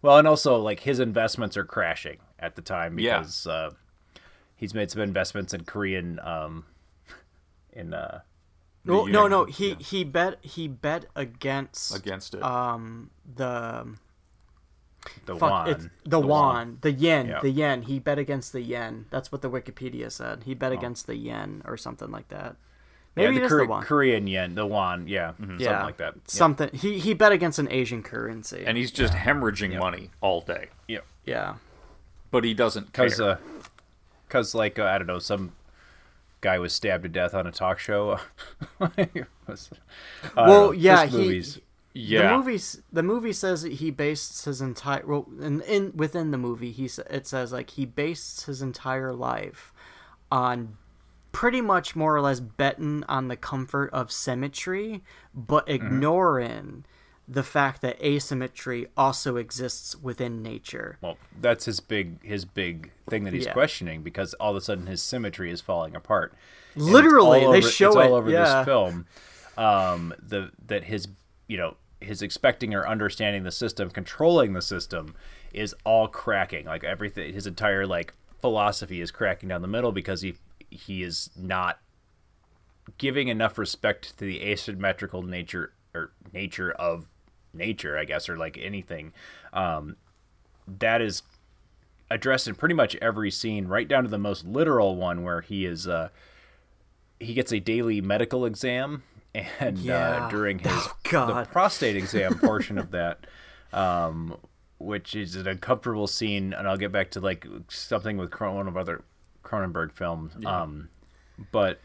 [0.02, 3.20] well, and also like his investments are crashing at the time Yeah.
[3.20, 3.72] because uh,
[4.62, 6.64] he's made some investments in Korean um,
[7.74, 8.22] in uh,
[8.86, 12.42] Well, The no, no, he he bet he bet against Against it.
[12.42, 13.86] Um, the
[15.26, 15.70] the fuck, won.
[15.70, 17.40] it's the, yuan, the yen, Yeah.
[17.42, 17.82] the yen.
[17.82, 19.06] He bet against the yen.
[19.10, 20.44] That's what the Wikipedia said.
[20.46, 20.56] He Oh.
[20.56, 22.56] bet against the yen or something like that.
[23.16, 23.84] yeah, Maybe the, it is Kore- the won.
[23.84, 26.14] Korean yen, the won, yeah, something yeah, like that.
[26.16, 26.22] Yeah.
[26.28, 26.70] Something.
[26.72, 28.64] He he bet against an Asian currency.
[28.66, 31.56] and he's just hemorrhaging money all day Yeah, yeah.
[32.30, 32.86] but he doesn't.
[32.92, 33.38] Because, uh,
[34.32, 35.52] cause like uh, I don't know, some
[36.42, 38.20] guy was stabbed to death on a talk show.
[39.48, 39.70] Was-
[40.36, 41.60] well, know, yeah, he, movies.
[41.94, 42.22] Yeah.
[42.32, 46.38] The movie the movie says that he based his entire well in, in within the
[46.38, 49.74] movie he it says like he based his entire life
[50.32, 50.78] on
[51.34, 55.04] pretty much more or less betting on the comfort of symmetry
[55.36, 56.80] but Mm-hmm.
[57.28, 60.98] The fact that asymmetry also exists within nature.
[61.02, 63.54] Well, that's his big his big thing that he's Yeah.
[63.54, 66.34] questioning because all of a sudden his symmetry is falling apart.
[66.76, 68.58] And Literally, all they show it's it, all over yeah.
[68.58, 69.06] this film.
[69.58, 71.08] Um, the that his
[71.48, 75.14] you know his expecting or understanding the system, controlling the system,
[75.54, 76.66] is all cracking.
[76.66, 80.36] Like everything, his entire like philosophy is cracking down the middle because he
[80.70, 81.80] he is not
[82.98, 87.08] giving enough respect to the asymmetrical nature or nature of
[87.54, 89.14] nature, I guess, or like anything.
[89.54, 89.98] Um,
[90.68, 91.24] that is
[92.10, 95.66] addressed in pretty much every scene, right down to the most literal one where he
[95.66, 96.10] is uh,
[97.20, 99.04] he gets a daily medical exam,
[99.60, 100.26] and Yeah.
[100.26, 100.72] uh, during his
[101.14, 103.28] Oh, the prostate exam portion of that.
[103.74, 104.38] Um,
[104.80, 108.68] which is an uncomfortable scene, and I'll get back to like something with Cron- one
[108.68, 109.04] of other
[109.44, 110.34] Cronenberg films.
[110.46, 110.90] Um,
[111.52, 111.80] but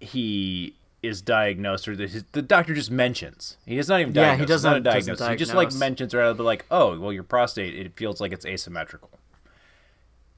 [0.00, 0.74] he
[1.06, 3.56] is diagnosed, or the, his, the doctor just mentions.
[3.66, 4.26] He is not even diagnose.
[4.26, 4.56] Yeah, he diagnosed.
[4.56, 5.30] It's not a doesn't- doesn't.
[5.32, 8.32] He just like mentions right out, but like, oh, well, your prostate, it feels like
[8.32, 9.10] it's asymmetrical.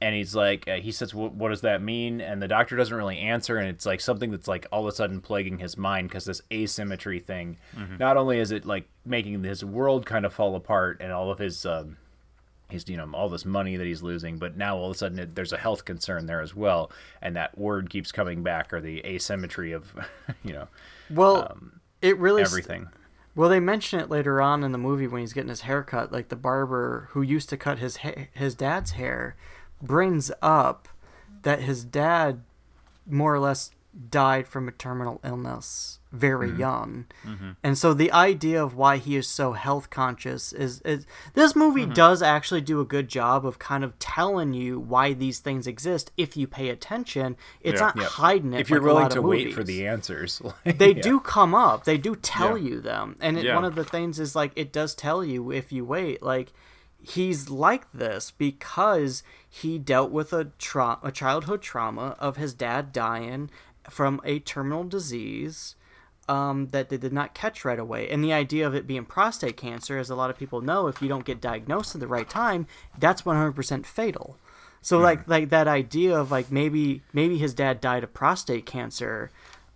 [0.00, 2.20] And he's like, uh, he says, "Wh- what does that mean?
[2.20, 4.94] And the doctor doesn't really answer, and it's like something that's like all of a
[4.94, 7.98] sudden plaguing his mind because this asymmetry thing, Mhm.
[7.98, 11.40] not only is it like making his world kind of fall apart and all of
[11.40, 11.96] his, um,
[12.68, 15.18] his you know all this money that he's losing, but now all of a sudden
[15.18, 16.90] it, there's a health concern there as well,
[17.22, 19.92] and that word keeps coming back, or the asymmetry of,
[20.44, 20.68] you know,
[21.10, 22.88] Well, um, it really st- everything.
[23.34, 26.10] Well, they mention it later on in the movie when he's getting his hair cut.
[26.10, 29.36] Like the barber who used to cut his ha- his dad's hair
[29.80, 30.88] brings up
[31.42, 32.42] that his dad
[33.06, 33.70] more or less
[34.10, 36.58] died from a terminal illness very Mhm.
[36.58, 37.06] young.
[37.26, 37.56] Mhm.
[37.62, 41.82] And so the idea of why he is so health conscious is, is this movie
[41.82, 41.90] Mm-hmm.
[41.92, 41.96] Mhm.
[41.96, 46.10] does actually do a good job of kind of telling you why these things exist
[46.16, 47.36] if you pay attention.
[47.60, 47.86] It's Yeah.
[47.88, 48.06] not Yep.
[48.08, 48.60] hiding it.
[48.60, 50.40] If you're like willing to wait for the answers.
[50.64, 51.02] they Yeah.
[51.02, 51.84] do come up.
[51.84, 52.68] They do tell Yeah.
[52.70, 53.54] you them, and it, Yeah.
[53.54, 56.22] one of the things is like it does tell you if you wait.
[56.22, 56.52] Like
[57.00, 62.92] he's like this because he dealt with a tra- a childhood trauma of his dad
[62.92, 63.50] dying
[63.88, 65.74] from a terminal disease
[66.28, 68.08] um, that they did not catch right away.
[68.08, 71.00] And the idea of it being prostate cancer, as a lot of people know, if
[71.02, 72.66] you don't get diagnosed at the right time,
[72.98, 74.36] that's 100% fatal.
[74.80, 79.30] So like like that idea of like maybe maybe his dad died of prostate cancer,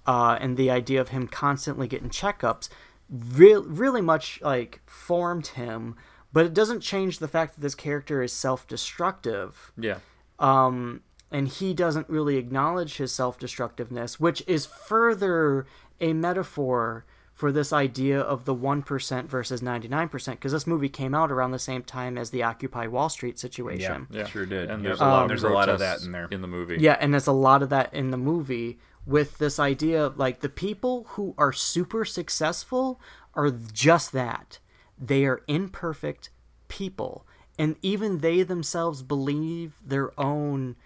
[0.06, 2.68] uh, and the idea of him constantly getting checkups,
[3.10, 5.96] real really much like formed him.
[6.32, 9.98] But it doesn't change the fact that this character is self-destructive Yeah.
[10.38, 15.66] um, and he doesn't really acknowledge his self-destructiveness, which is further
[16.00, 21.32] a metaphor for this idea of the 1% versus 99% because this movie came out
[21.32, 24.70] around the same time as the occupy wall street situation Yeah, sure did.
[24.70, 24.90] And Yep.
[24.90, 26.28] there's a lot, Um, of there's a lot of that in there.
[26.30, 26.76] in the movie.
[26.78, 30.40] yeah and there's a lot of that in the movie with this idea of like
[30.40, 33.00] the people who are super successful
[33.34, 34.58] are just that
[34.98, 36.28] they are imperfect
[36.68, 37.26] people
[37.58, 40.76] and even they themselves believe their own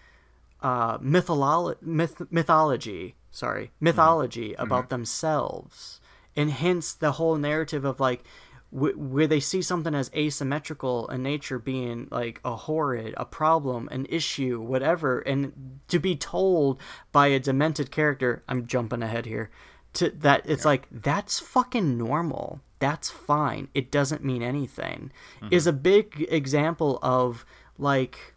[0.62, 3.84] uh, mytholo- myth- mythology sorry mm-hmm.
[3.84, 4.62] mythology mm-hmm.
[4.62, 6.00] about themselves.
[6.38, 8.22] And hence the whole narrative of like
[8.70, 13.88] wh- where they see something as asymmetrical in nature being like a horrid a problem
[13.90, 15.20] an issue whatever.
[15.20, 16.80] And to be told
[17.12, 19.50] by a demented character i'm jumping ahead here
[19.96, 22.60] to that it's like that's fucking normal.
[22.78, 23.68] That's fine.
[23.74, 25.10] It doesn't mean anything.
[25.40, 25.48] Mm-hmm.
[25.54, 27.44] Is a big example of
[27.78, 28.34] like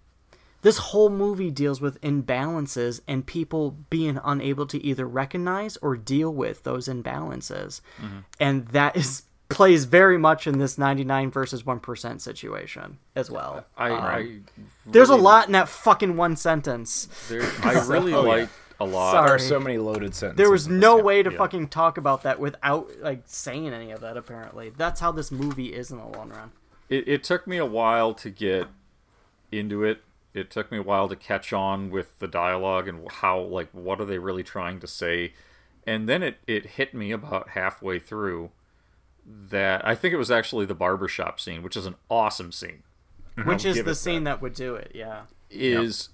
[0.61, 6.33] this whole movie deals with imbalances and people being unable to either recognize or deal
[6.33, 8.23] with those imbalances Mhm.
[8.39, 13.89] and that is plays very much in this 99 versus 1% situation as well I-
[13.89, 14.39] Um, I
[14.85, 18.29] there's a lot in that fucking one sentence There, I really Oh, yeah.
[18.41, 18.49] like
[18.81, 19.11] a lot.
[19.11, 19.25] Sorry.
[19.25, 20.37] There are so many loaded sentences.
[20.37, 21.03] there was in this, no yeah.
[21.03, 21.37] way to Yeah.
[21.37, 25.73] fucking talk about that without like saying any of that apparently that's how this movie
[25.73, 26.51] is in the long run
[26.87, 28.67] It, it took me a while to get
[29.51, 30.03] into it.
[30.33, 33.99] It took me a while to catch on with the dialogue and how, like, what
[33.99, 35.33] are they really trying to say.
[35.87, 38.51] And then it, it hit me about halfway through
[39.25, 42.83] that I think it was actually the barbershop scene, which is an awesome scene.
[43.37, 43.49] Mm-hmm.
[43.49, 44.41] which I'll is the scene that.
[44.41, 45.23] would do it yeah.
[45.49, 46.09] Is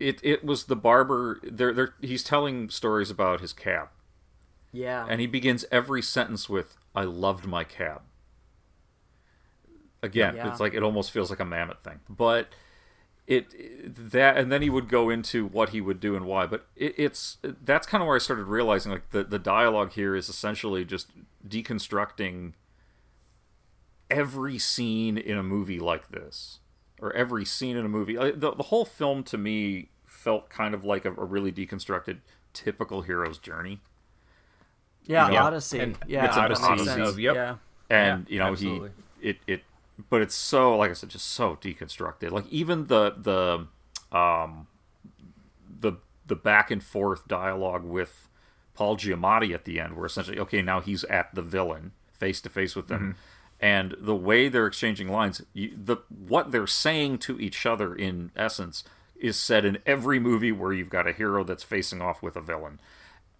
[0.00, 3.88] it it was the barber they're, they're, he's telling stories about his cab.
[4.72, 5.06] Yeah.
[5.08, 8.02] And he begins every sentence with i loved my cab.
[10.02, 10.50] Again Yeah.
[10.50, 12.00] it's like it almost feels like a mammoth thing.
[12.08, 12.48] But
[13.26, 13.46] it
[14.12, 16.92] that and then he would go into what he would do and why but it,
[16.98, 20.84] it's that's kind of where i started realizing like the, the dialogue here is essentially
[20.84, 21.08] just
[21.48, 22.52] deconstructing
[24.10, 26.58] every scene in a movie like this
[27.00, 30.84] or every scene in a movie the, the whole film to me felt kind of
[30.84, 32.18] like a, a really deconstructed
[32.52, 33.80] typical hero's journey
[35.06, 35.42] Yeah, You know?
[35.44, 35.78] Odyssey.
[35.80, 37.00] And Yeah, it's an that makes odyssey.
[37.00, 37.34] Of- yep.
[37.34, 37.54] Yeah.
[37.88, 38.90] and Yeah, you know absolutely.
[39.20, 39.62] he it it
[40.10, 42.30] but it's so like i said just so deconstructed.
[42.30, 44.66] Like even the the um
[45.80, 45.94] the
[46.26, 48.28] the back and forth dialogue with
[48.74, 52.48] paul giamatti at the end where essentially okay now he's at the villain face to
[52.48, 53.16] face with them.
[53.60, 58.32] And the way they're exchanging lines you, the what they're saying to each other in
[58.34, 58.82] essence
[59.14, 62.40] is said in every movie where you've got a hero that's facing off with a
[62.40, 62.80] villain.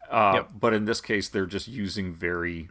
[0.08, 0.50] Uh, Yep.
[0.60, 2.68] but in this case they're just using very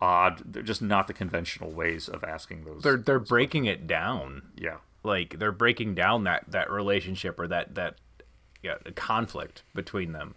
[0.00, 4.42] odd they're just not the conventional ways of asking those They're they're breaking it down.
[4.56, 4.76] Yeah.
[5.02, 7.96] Like they're breaking down that that relationship or that that
[8.62, 10.34] yeah, conflict between them.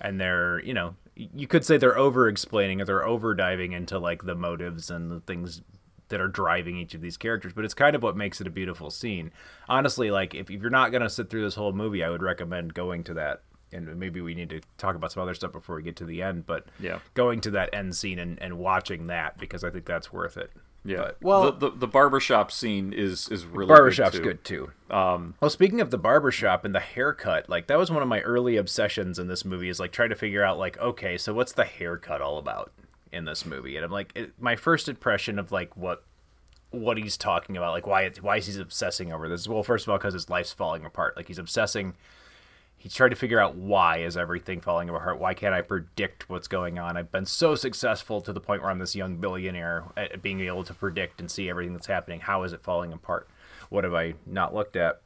[0.00, 3.98] And they're, you know, you could say they're over explaining or they're over diving into
[3.98, 5.62] like the motives and the things
[6.08, 8.50] that are driving each of these characters, but it's kind of what makes it a
[8.50, 9.32] beautiful scene.
[9.68, 12.74] Honestly, like if, if you're not gonna sit through this whole movie, I would recommend
[12.74, 13.42] going to that
[13.74, 16.22] and maybe we need to talk about some other stuff before we get to the
[16.22, 17.00] end, but Yeah.
[17.14, 20.50] going to that end scene and, and watching that because I think that's worth it.
[20.86, 24.70] yeah But- well the, the the barbershop scene is is really barbershop's good good too,
[24.90, 24.94] too.
[24.94, 28.20] Um, well, speaking of the barbershop and the haircut, like that was one of my
[28.20, 31.52] early obsessions in this movie is like trying to figure out like, okay, so what's
[31.52, 32.70] the haircut all about
[33.12, 33.76] in this movie?
[33.76, 36.04] And I'm like, it, my first impression of like what
[36.70, 39.48] what he's talking about, like why why is he obsessing over this?
[39.48, 41.16] Well, first of all, because his life's falling apart.
[41.16, 41.94] Like he's obsessing.
[42.84, 45.18] He's trying to figure out why is everything falling apart.
[45.18, 46.98] Why can't I predict what's going on?
[46.98, 50.64] I've been so successful to the point where I'm this young billionaire at being able
[50.64, 52.20] to predict and see everything that's happening.
[52.20, 53.26] How is it falling apart?
[53.70, 55.00] What have I not looked at?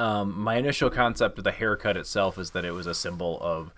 [0.00, 3.70] Um, my initial concept of the haircut itself is that it was a symbol of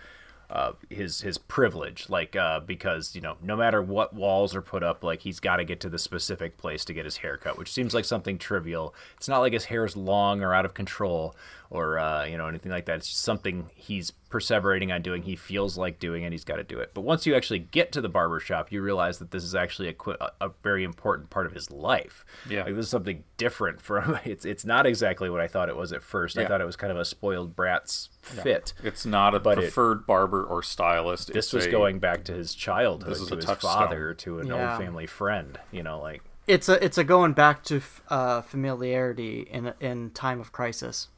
[0.49, 4.82] uh, his his privilege, like uh, because you know no matter what walls are put
[4.82, 7.59] up, like he's got to get to the specific place to get his hair cut,
[7.59, 8.94] which seems like something trivial.
[9.16, 11.34] It's not like his hair is long or out of control
[11.70, 12.99] or uh, you know anything like that.
[12.99, 15.22] It's just something he's perseverating on doing.
[15.22, 16.91] He feels like doing, and he's got to do it.
[16.95, 19.89] But once you actually get to the barber shop, you realize that this is actually
[19.89, 22.24] a, a very important part of his life.
[22.49, 22.64] Yeah.
[22.64, 24.18] like, this is something different from.
[24.24, 26.37] It's it's not exactly what I thought it was at first.
[26.39, 28.43] I thought it was kind of a spoiled brat's Yeah.
[28.43, 28.74] fit.
[28.83, 31.29] It's not a But it- preferred barber or stylist.
[31.33, 33.70] This It's was a- going back to his childhood, This is to a his touchstone.
[33.72, 34.70] father, to an Yeah.
[34.72, 35.59] old family friend.
[35.70, 40.11] You know, like It's a it's a going back to f- uh, familiarity in in
[40.11, 41.09] time of crisis.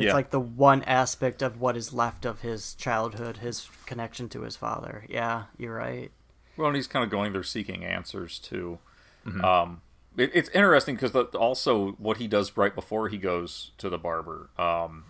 [0.00, 0.14] It's Yeah.
[0.14, 4.56] like the one aspect of what is left of his childhood, his connection to his
[4.56, 5.04] father.
[5.08, 6.10] Yeah, you're right.
[6.56, 8.78] Well, and he's kind of going there seeking answers too.
[9.26, 9.42] Mhm.
[9.44, 9.82] Um,
[10.16, 14.50] it, it's interesting because also what he does right before he goes to the barber.
[14.58, 15.04] Um,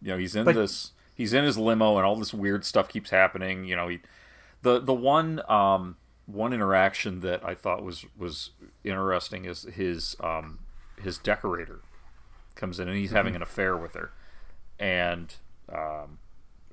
[0.00, 2.88] you know, he's in But- this, he's in his limo, and all this weird stuff
[2.88, 3.64] keeps happening.
[3.64, 4.00] You know, he,
[4.62, 8.50] the the one um, one interaction that I thought was was
[8.84, 10.60] interesting is his um,
[11.02, 11.80] his decorator
[12.54, 13.36] comes in and he's having Mhm.
[13.36, 14.10] an affair with her,
[14.80, 15.34] and
[15.72, 16.18] um,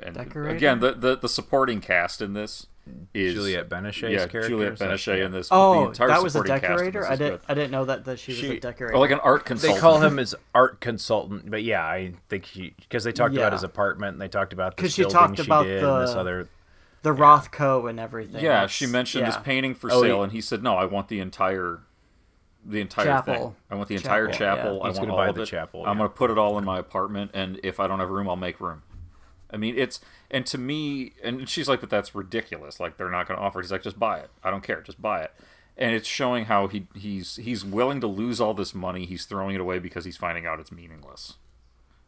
[0.01, 0.55] and Decorator?
[0.55, 2.65] again the, the the supporting cast in this
[3.13, 5.25] is Juliette Binoche's yeah, character, Juliette is that- Benachet yeah.
[5.25, 5.49] in this.
[5.49, 7.05] but the Oh, entire that was a supporting cast in decorator.
[7.05, 7.41] I didn't good.
[7.49, 8.95] I didn't know that that she was a decorator.
[8.95, 9.75] or like an art consultant.
[9.75, 13.41] They call him as art consultant, but yeah, I think he because they talked Yeah.
[13.41, 16.11] about his apartment and they talked about because she talked she about did the this
[16.11, 16.47] other.
[17.03, 18.41] the Rothko and everything.
[18.41, 20.85] Yeah, That's- she mentioned this painting for Oh, sale, he- and he said, "No, I
[20.85, 21.79] want the entire,
[22.67, 23.33] the entire Chapel.
[23.33, 23.55] thing.
[23.71, 24.55] I want the entire Chapel, yeah.
[24.55, 24.83] chapel.
[24.83, 25.45] I He's want gonna all buy of the it.
[25.47, 25.97] chapel, I'm yeah.
[25.99, 28.35] going to put it all in my apartment, and if I don't have room, I'll
[28.35, 28.83] make room."
[29.49, 32.79] I mean, it's and to me, and she's like, "But that's ridiculous.
[32.79, 34.29] Like they're not going to offer." it." He's like, "Just buy it.
[34.43, 34.81] I don't care.
[34.81, 35.31] Just buy it."
[35.77, 39.05] And it's showing how he he's he's willing to lose all this money.
[39.05, 41.35] He's throwing it away because he's finding out it's meaningless.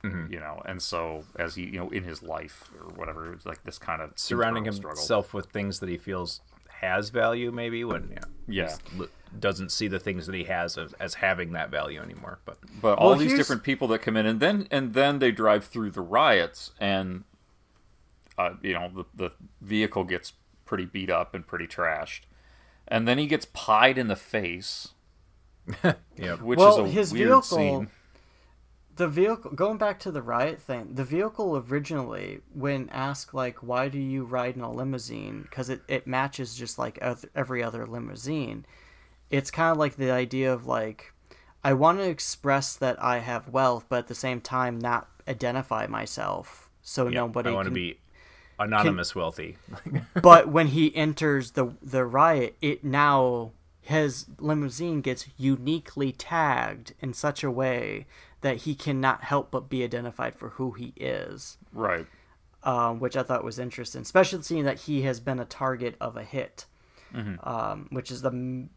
[0.04, 0.32] Mhm.
[0.32, 3.64] You know, and so as he you know in his life or whatever, it's like
[3.64, 5.02] this kind of surrounding internal struggle.
[5.02, 6.42] himself with things that he feels
[6.82, 8.10] has value maybe when
[8.48, 8.76] yeah, Yeah.
[9.00, 9.08] l-
[9.40, 12.98] doesn't see the things that he has as, as having that value anymore but but
[12.98, 15.66] all Well, these here's- different people that come in and then and then they drive
[15.66, 17.24] through the riots and
[18.38, 20.34] uh, you know the, the vehicle gets
[20.66, 22.22] pretty beat up and pretty trashed.
[22.88, 24.90] And then he gets pied in the face
[26.16, 27.90] yeah which well, is a his weird vehicle, scene
[29.00, 29.52] the vehicle.
[29.52, 34.26] Going back to the riot thing, the vehicle originally, when asked like, "Why do you
[34.26, 37.00] ride in a limousine?" Because it it matches just like
[37.34, 38.66] every other limousine.
[39.32, 41.14] It's kind of like the idea of like,
[41.64, 45.88] I want to express that I have wealth, but at the same time not identify
[45.88, 48.00] myself, so yeah, nobody i want to be
[48.58, 49.58] anonymous wealthy
[50.22, 57.14] but when he enters the the riot, it now his limousine gets uniquely tagged in
[57.14, 58.06] such a way
[58.42, 61.58] that he cannot help but be identified for who he is.
[61.74, 62.08] right
[62.64, 66.18] Um, which I thought was interesting, especially seeing that he has been a target of
[66.18, 66.66] a hit,
[67.14, 67.46] Mhm.
[67.48, 68.68] um, which is the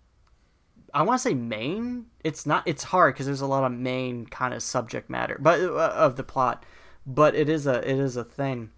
[0.94, 2.06] I want to say main.
[2.22, 2.64] It's not.
[2.66, 6.16] It's hard because there's a lot of main kind of subject matter, but uh, of
[6.16, 6.64] the plot.
[7.06, 8.70] But it is a it is a thing.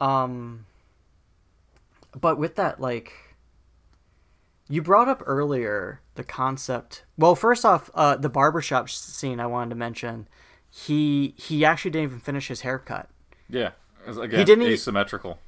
[0.00, 0.66] Um.
[2.20, 3.14] But with that, like,
[4.72, 7.04] you brought up earlier the concept.
[7.18, 10.26] Well, first off, uh, the barbershop scene I wanted to mention.
[10.70, 13.10] He he actually didn't even finish his haircut.
[13.50, 13.72] yeah
[14.06, 15.38] again, didn't e- asymmetrical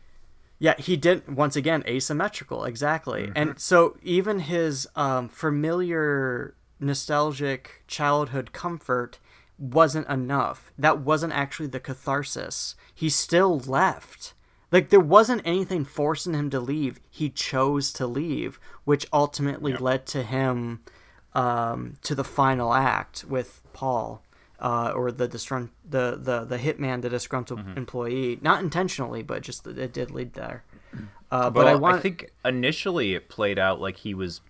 [0.58, 1.30] Yeah, he didn't.
[1.30, 3.22] once again asymmetrical, exactly.
[3.22, 3.32] Mm-hmm.
[3.34, 9.18] And so even his um, familiar nostalgic childhood comfort
[9.58, 10.70] wasn't enough.
[10.76, 12.74] That wasn't actually the catharsis.
[12.94, 14.33] He still left.
[14.74, 16.98] Like there wasn't anything forcing him to leave.
[17.08, 20.80] He chose to leave, which ultimately led to him
[21.32, 24.20] um, to the final act with Paul.
[24.58, 27.76] Uh, or the disgrun- the the the hitman, the disgruntled Mm-hmm.
[27.76, 30.62] employee, not intentionally, but just that it did lead there.
[31.30, 32.02] Uh, but well, I want.
[32.02, 34.40] think initially it played out like he was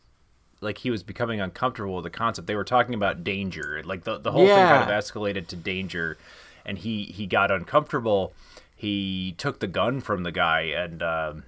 [0.60, 4.18] like he was becoming uncomfortable with the concept they were talking about danger like the,
[4.18, 6.16] the whole thing kind of escalated to danger
[6.64, 8.32] and he he got uncomfortable
[8.74, 11.44] he took the gun from the guy and um,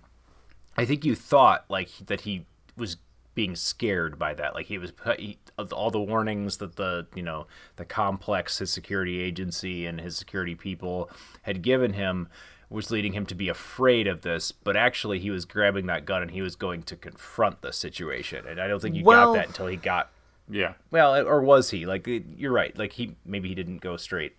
[0.76, 2.46] i think you thought like that he
[2.76, 2.96] was
[3.34, 4.54] being scared by that.
[4.54, 7.46] Like he was he, of all the warnings that the you know
[7.76, 11.10] the complex his security agency and his security people
[11.42, 12.28] had given him
[12.70, 16.22] was leading him to be afraid of this but actually he was grabbing that gun
[16.22, 18.46] and he was going to confront the situation.
[18.46, 20.10] And i don't think you Well- got that until he got
[20.48, 20.72] yeah.
[20.90, 21.84] Well or was he?
[21.84, 22.06] Like
[22.38, 22.76] you're right.
[22.78, 24.34] Like he maybe he didn't go straight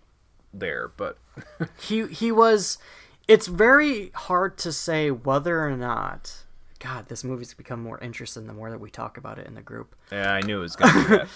[0.52, 1.18] there but
[1.80, 2.78] he he was
[3.26, 6.44] it's very hard to say whether or not
[6.78, 9.60] god this movie's become more interesting the more that we talk about it in the
[9.62, 9.94] group.
[10.10, 11.28] Yeah i knew it was going to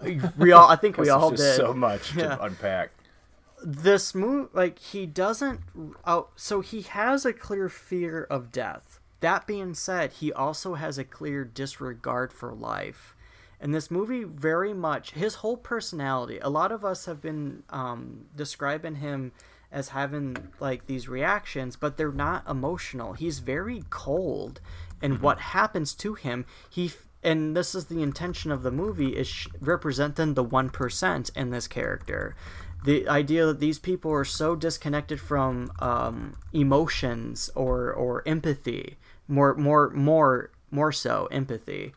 [0.00, 0.32] be that.
[0.38, 1.66] We all i think we all there's just did.
[1.66, 2.36] so much Yeah.
[2.36, 2.90] to unpack.
[3.64, 5.60] This movie, like he doesn't
[6.06, 9.00] oh so he has a clear fear of death.
[9.20, 13.16] That being said he also has a clear disregard for life
[13.60, 18.26] and this movie very much his whole personality a lot of us have been um,
[18.36, 19.32] describing him
[19.70, 23.12] as having like these reactions but they're not emotional.
[23.12, 24.60] He's very cold
[25.02, 26.92] and what happens to him he
[27.22, 31.66] and this is the intention of the movie is sh- representing the 1% in this
[31.66, 32.36] character.
[32.84, 38.96] The idea that these people are so disconnected from um, emotions or or empathy
[39.26, 41.92] more more more more so empathy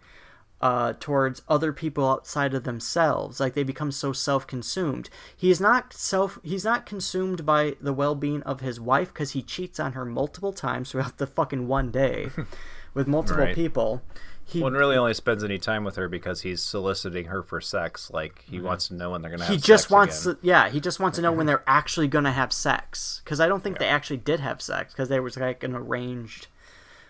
[0.61, 6.37] uh, towards other people outside of themselves like they become so self-consumed he's not self
[6.43, 10.53] he's not consumed by the well-being of his wife because he cheats on her multiple
[10.53, 12.29] times throughout the fucking one day
[12.93, 13.55] with multiple Right.
[13.55, 14.01] people
[14.43, 18.11] he One really only spends any time with her because he's soliciting her for sex.
[18.11, 19.45] Like he wants to know when they're gonna.
[19.45, 20.35] Have he just sex wants again.
[20.41, 23.47] to, yeah he just wants to know when they're actually gonna have sex because i
[23.47, 26.47] don't think they actually did have sex because there was like an arranged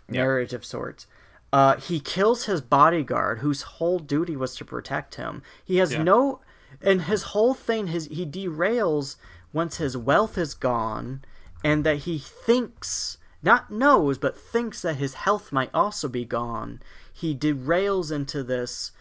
[0.07, 0.21] Yeah.
[0.21, 1.07] marriage of sorts
[1.53, 5.41] uh, he kills his bodyguard whose whole duty was to protect him.
[5.65, 6.03] He has Yeah.
[6.03, 6.39] no
[6.81, 9.17] and his whole thing his he derails
[9.51, 11.21] once his wealth is gone
[11.63, 16.81] and that he thinks not knows but thinks that his health might also be gone.
[17.11, 18.91] He derails into this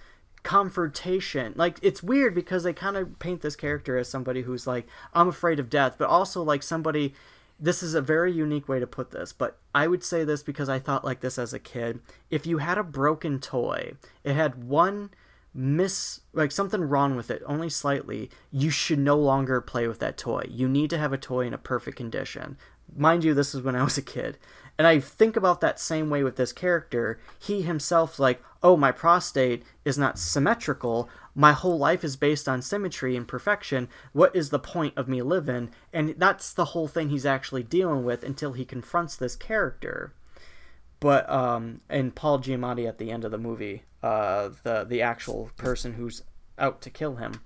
[0.43, 1.53] confrontation.
[1.57, 5.29] Like it's weird because they kind of paint this character as somebody who's like i'm
[5.29, 7.15] afraid of death but also like somebody
[7.61, 10.69] this is a very unique way to put this but i would say this because
[10.69, 12.01] i thought like this as a kid.
[12.31, 13.93] If you had a broken toy
[14.25, 15.11] it had one
[15.53, 20.17] miss like something wrong with it only slightly you should no longer play with that
[20.17, 20.45] toy.
[20.49, 22.57] You need to have a toy in a perfect condition.
[22.97, 24.39] Mind you this is when i was a kid.
[24.79, 27.21] And i think about that same way with this character.
[27.39, 32.61] He himself like oh my prostate is not symmetrical my whole life is based on
[32.61, 37.09] symmetry and perfection what is the point of me living and that's the whole thing
[37.09, 40.13] he's actually dealing with until he confronts this character
[41.01, 45.51] but um and Paul Giamatti at the end of the movie, uh the the actual
[45.57, 46.23] person who's
[46.59, 47.41] out to kill him.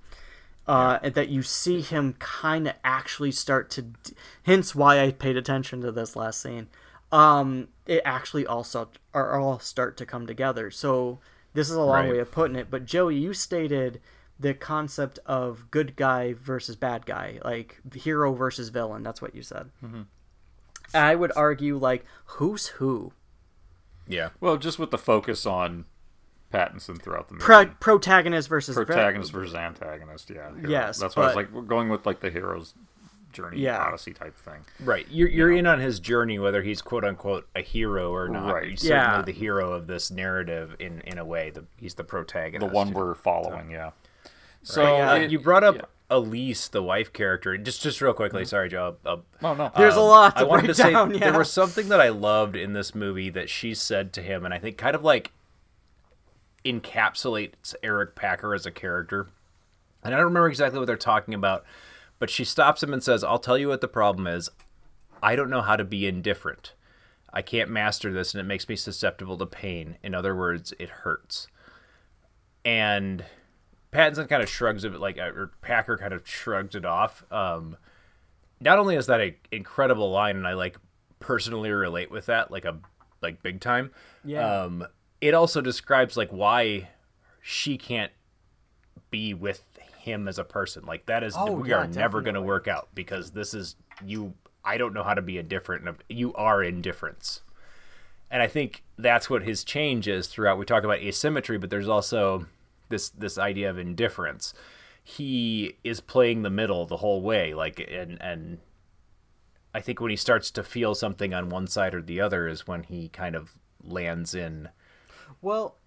[0.67, 4.13] Uh, that you see him kind of actually start to, d-
[4.47, 6.69] hence why I paid attention to this last scene.
[7.11, 10.71] Um, it actually also are all start to come together.
[10.71, 11.19] So
[11.55, 12.11] this is a long Right.
[12.11, 12.69] way of putting it.
[12.69, 13.99] But Joey, you stated
[14.39, 19.01] the concept of good guy versus bad guy, like hero versus villain.
[19.01, 19.71] That's what you said.
[19.83, 20.05] Mhm.
[20.93, 23.13] I would argue like who's who.
[24.07, 24.29] Yeah.
[24.39, 25.85] Well, just with the focus on
[26.53, 27.43] Pattinson throughout the movie.
[27.45, 30.29] Pro- protagonist versus vi- protagonist versus antagonist.
[30.29, 30.53] Yeah.
[30.55, 30.69] hero.
[30.69, 32.75] Yes, That's why I was like we're going with like the hero's
[33.35, 33.77] journey, Yeah.
[33.77, 34.61] odyssey type thing.
[34.79, 35.05] Right.
[35.11, 38.51] You're you're in on his journey, whether he's quote unquote a hero or not.
[38.53, 38.69] Right.
[38.71, 39.21] He's certainly Yeah.
[39.21, 41.51] the hero of this narrative in in a way.
[41.51, 42.67] The, he's the protagonist.
[42.67, 43.69] The one we're following.
[43.69, 43.91] Yeah.
[44.63, 45.81] So So uh, it- you brought up yeah.
[46.09, 47.57] Elise, the wife character.
[47.57, 48.45] Just just real quickly.
[48.45, 48.95] Sorry, Joe.
[49.05, 49.71] Uh, Oh, no.
[49.75, 52.09] There's a lot to I wanted break to say down, there was something that I
[52.09, 55.31] loved in this movie that she said to him, and I think kind of like
[56.63, 59.27] encapsulates Eric Packer as a character.
[60.03, 61.65] And I don't remember exactly what they're talking about,
[62.19, 64.49] but she stops him and says, "I'll tell you what the problem is.
[65.21, 66.73] I don't know how to be indifferent.
[67.33, 69.97] I can't master this, and it makes me susceptible to pain.
[70.03, 71.47] In other words, it hurts."
[72.63, 73.25] And
[73.91, 77.23] Pattinson kind of shrugs it like, or Packer kind of shrugs it off.
[77.31, 77.77] Um,
[78.59, 80.77] not only is that an incredible line, and I like
[81.19, 82.79] personally relate with that, like a
[83.21, 83.91] like big time.
[84.23, 84.63] Yeah.
[84.63, 84.85] Um,
[85.21, 86.89] it also describes like why
[87.41, 88.11] she can't
[89.09, 89.63] be with
[90.05, 90.85] him as a person.
[90.85, 93.75] Like that is Oh, we yeah, are never going to work out because this is
[94.05, 94.33] you.
[94.63, 95.87] I don't know how to be indifferent.
[96.09, 97.41] You are indifference.
[98.31, 100.57] And I think that's what his change is throughout.
[100.57, 102.47] We talk about asymmetry, but there's also
[102.89, 104.53] this this idea of indifference.
[105.03, 108.59] He is playing the middle the whole way, like and and
[109.73, 112.67] I think when he starts to feel something on one side or the other is
[112.67, 113.53] when he kind of
[113.83, 114.69] lands in.
[115.41, 115.77] Well,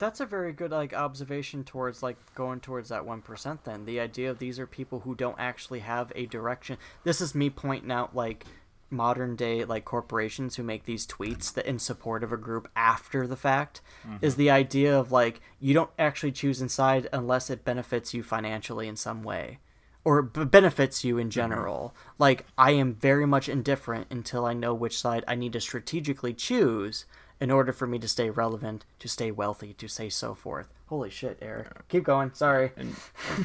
[0.00, 3.64] that's a very good like observation towards like going towards that one percent.
[3.64, 6.78] Then the idea of these are people who don't actually have a direction.
[7.04, 8.44] This is me pointing out like
[8.92, 13.24] modern day like corporations who make these tweets that in support of a group after
[13.24, 14.16] the fact mm-hmm.
[14.20, 18.88] is the idea of like you don't actually choose inside unless it benefits you financially
[18.88, 19.60] in some way
[20.02, 21.30] or b- benefits you in mm-hmm.
[21.30, 21.94] general.
[22.18, 26.34] Like I am very much indifferent until I know which side I need to strategically
[26.34, 27.04] choose
[27.40, 30.68] in order for me to stay relevant, to stay wealthy, to say so forth.
[30.88, 31.88] Holy shit, Eric.
[31.88, 32.32] Keep going.
[32.34, 32.72] Sorry.
[32.76, 32.94] And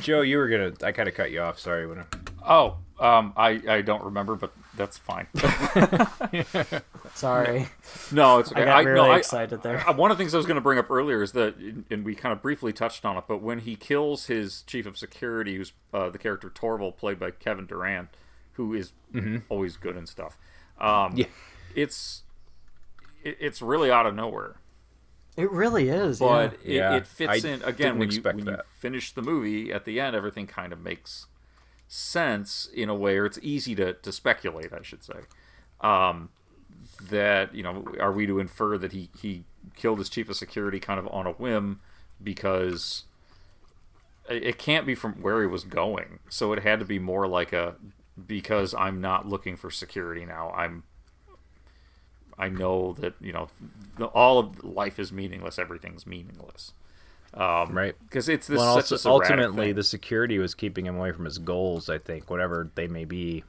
[0.02, 0.74] Joe, you were gonna.
[0.84, 1.60] I kind of cut you off.
[1.60, 1.86] Sorry.
[1.86, 2.04] When I...
[2.48, 5.28] Oh, um, I I don't remember, but that's fine.
[7.14, 7.68] Sorry.
[8.12, 8.64] No, it's okay.
[8.64, 9.84] I got really no, excited there.
[9.88, 11.56] I, one of the things I was going to bring up earlier is that,
[11.90, 14.98] and we kind of briefly touched on it, but when he kills his chief of
[14.98, 18.08] security, who's uh, the character Torval, played by Kevin Durand,
[18.54, 19.44] who is Mhm.
[19.50, 20.38] always good and stuff.
[20.80, 21.28] Um, Yeah.
[21.76, 22.24] it's
[23.26, 24.56] it, it's really out of nowhere.
[25.36, 26.20] It really is.
[26.20, 26.94] But yeah.
[26.94, 30.00] it, it fits I in again when you when you finish the movie at the
[30.00, 31.26] end, everything kind of makes
[31.88, 35.20] sense in a way, or it's easy to, to speculate, I should say.
[35.82, 36.30] Um,
[37.02, 39.44] that you know, are we to infer that he he
[39.76, 41.82] killed his chief of security kind of on a whim
[42.24, 43.04] because
[44.30, 47.28] it it can't be from where he was going, so it had to be more
[47.28, 47.76] like a
[48.26, 50.52] because I'm not looking for security now.
[50.52, 50.84] I'm
[52.38, 53.48] I know that you know
[53.98, 55.60] the, all of life is meaningless.
[55.60, 56.74] Everything's meaningless.
[57.34, 59.76] Um, right because it's this well, such also, a ultimately thing.
[59.76, 63.44] the security was keeping him away from his goals i think whatever they may be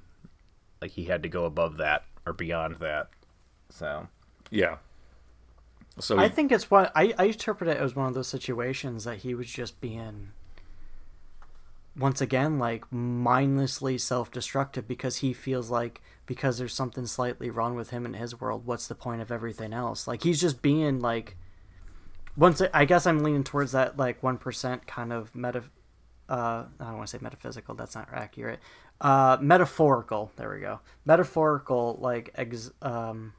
[0.82, 3.10] like he had to go above that or beyond that
[3.70, 4.08] so
[4.50, 4.78] yeah
[5.98, 9.18] so I think it's what I, I interpret it as one of those situations that
[9.18, 10.32] he was just being
[11.98, 17.90] once again like mindlessly self-destructive because he feels like because there's something slightly wrong with
[17.90, 20.06] him in his world what's the point of everything else?
[20.06, 21.36] Like he's just being like
[22.36, 25.64] once i guess i'm leaning towards that like 1% kind of meta
[26.28, 28.60] uh i don't want to say metaphysical that's not accurate.
[29.00, 30.80] Uh metaphorical there we go.
[31.04, 33.32] Metaphorical like ex- um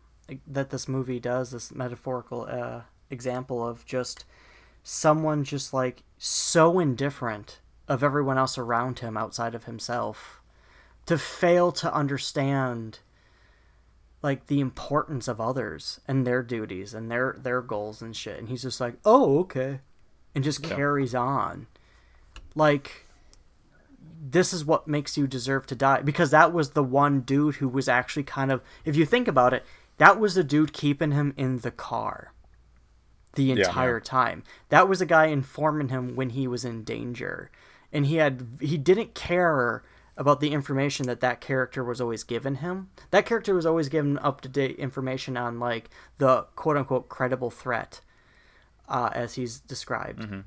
[0.47, 4.25] that this movie does this metaphorical uh example of just
[4.83, 10.41] someone just like so indifferent of everyone else around him outside of himself
[11.05, 12.99] to fail to understand
[14.21, 18.39] like the importance of others and their duties and their their goals and shit.
[18.39, 19.79] And he's just like oh okay
[20.35, 20.75] and just Yeah.
[20.75, 21.67] carries on.
[22.55, 23.05] Like
[24.29, 26.01] this is what makes you deserve to die.
[26.01, 29.53] Because that was the one dude who was actually kind of if you think about
[29.53, 29.63] it
[29.97, 32.33] that was the dude keeping him in the car
[33.33, 33.55] the Yeah.
[33.55, 34.43] entire time.
[34.69, 37.49] That was the guy informing him when he was in danger
[37.91, 39.83] and he had he didn't care
[40.17, 42.89] about the information that that character was always given him.
[43.11, 47.51] That character was always given up to date information on like the quote unquote credible
[47.51, 48.01] threat
[48.89, 50.21] uh, as he's described.
[50.21, 50.39] Mm-hmm.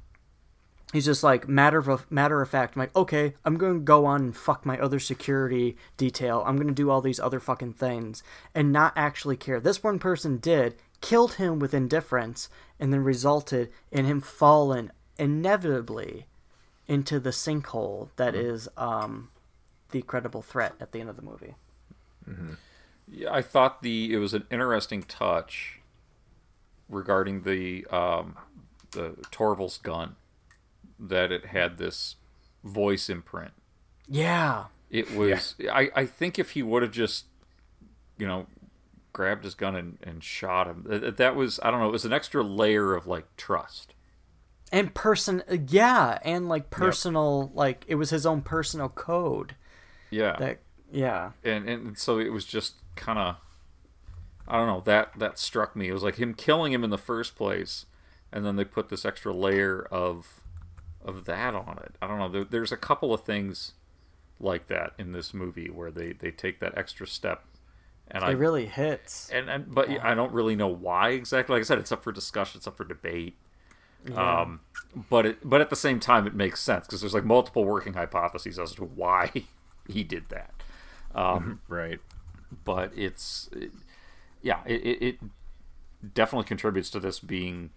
[0.92, 4.06] he's just like matter of matter of fact I'm like okay i'm going to go
[4.06, 6.42] on and fuck my other security detail.
[6.46, 8.22] I'm going to do all these other fucking things.
[8.54, 9.60] And not actually care.
[9.60, 16.26] This one person did killed him with indifference and then resulted in him falling inevitably
[16.90, 19.30] into the sinkhole that is um
[19.92, 21.54] the credible threat at the end of the movie.
[23.10, 25.80] Yeah, I thought the it was an interesting touch
[26.88, 28.36] regarding the um,
[28.92, 30.16] the Torval's gun
[30.98, 32.16] that it had this
[32.62, 33.52] voice imprint.
[34.08, 34.64] yeah.
[34.90, 37.26] It was I, I think if he would have just
[38.18, 38.46] you know
[39.12, 42.04] grabbed his gun and, and shot him that, that was I don't know it was
[42.04, 43.94] an extra layer of like trust.
[44.72, 49.54] And person yeah and like personal like it was his own personal code
[50.10, 50.36] Yeah.
[50.38, 50.58] that
[50.92, 53.36] yeah and and so it was just kind of
[54.48, 55.88] I don't know that that struck me.
[55.88, 57.86] It was like him killing him in the first place,
[58.32, 60.40] and then they put this extra layer of
[61.04, 61.94] of that on it.
[62.02, 62.28] I don't know.
[62.28, 63.74] There, there's a couple of things
[64.40, 67.44] like that in this movie where they they take that extra step,
[68.08, 71.54] and it I really hits and, and but I don't really know why exactly.
[71.54, 72.58] Like I said, it's up for discussion.
[72.58, 73.36] It's up for debate.
[74.08, 74.40] Yeah.
[74.42, 74.60] Um,
[75.08, 77.94] but it but at the same time, it makes sense because there's like multiple working
[77.94, 79.30] hypotheses as to why
[79.88, 80.52] he did that.
[81.14, 82.00] Um, right.
[82.64, 83.70] But it's it,
[84.42, 85.18] yeah, it, it, it
[86.14, 87.70] definitely contributes to this being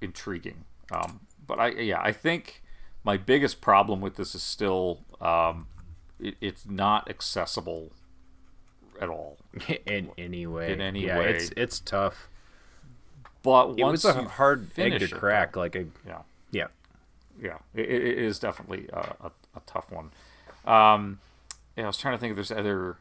[0.00, 0.64] intriguing.
[0.92, 2.62] Um, but I yeah, I think
[3.04, 5.66] my biggest problem with this is still um,
[6.20, 7.92] it, it's not accessible
[9.00, 9.38] at all
[9.86, 11.30] in any way In any yeah, way.
[11.30, 12.28] it's it's tough
[13.42, 16.66] But it was once a you hard egg to crack though- like a yeah yeah
[17.40, 20.10] yeah, it, it is definitely a, a, a tough one.
[20.66, 21.20] Um,
[21.76, 22.96] yeah, I was trying to think if there's other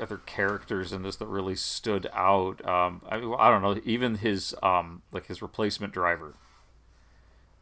[0.00, 2.62] other characters in this that really stood out.
[2.66, 6.34] Um, I, I don't know, even his um, like his replacement driver.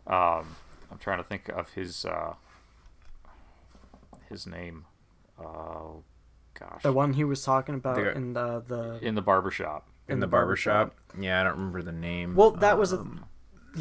[0.08, 0.56] Um,
[0.90, 2.34] I'm trying to think of his uh,
[4.28, 4.86] his name.
[5.38, 6.02] Oh
[6.58, 9.86] gosh, the one he was talking about The- in the the in the barbershop.
[10.10, 10.94] In, the, barbershop.
[11.18, 13.24] yeah i don't remember the name Well, that was a, Um,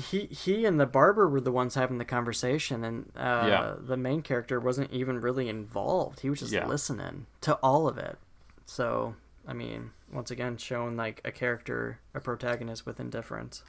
[0.10, 3.76] he he and the barber were the ones having the conversation, and uh, Yeah.
[3.80, 6.20] the main character wasn't even really involved.
[6.20, 6.68] He was just Yeah.
[6.68, 8.20] listening to all of it.
[8.68, 9.16] So,
[9.48, 13.64] I mean, once again, showing like a character, a protagonist with indifference.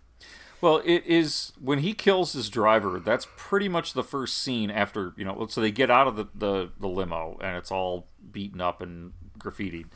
[0.60, 3.00] Well, it is when he kills his driver.
[3.00, 5.46] That's pretty much the first scene after you know.
[5.48, 9.14] So they get out of the the, the limo and it's all beaten up and
[9.38, 9.86] graffiti,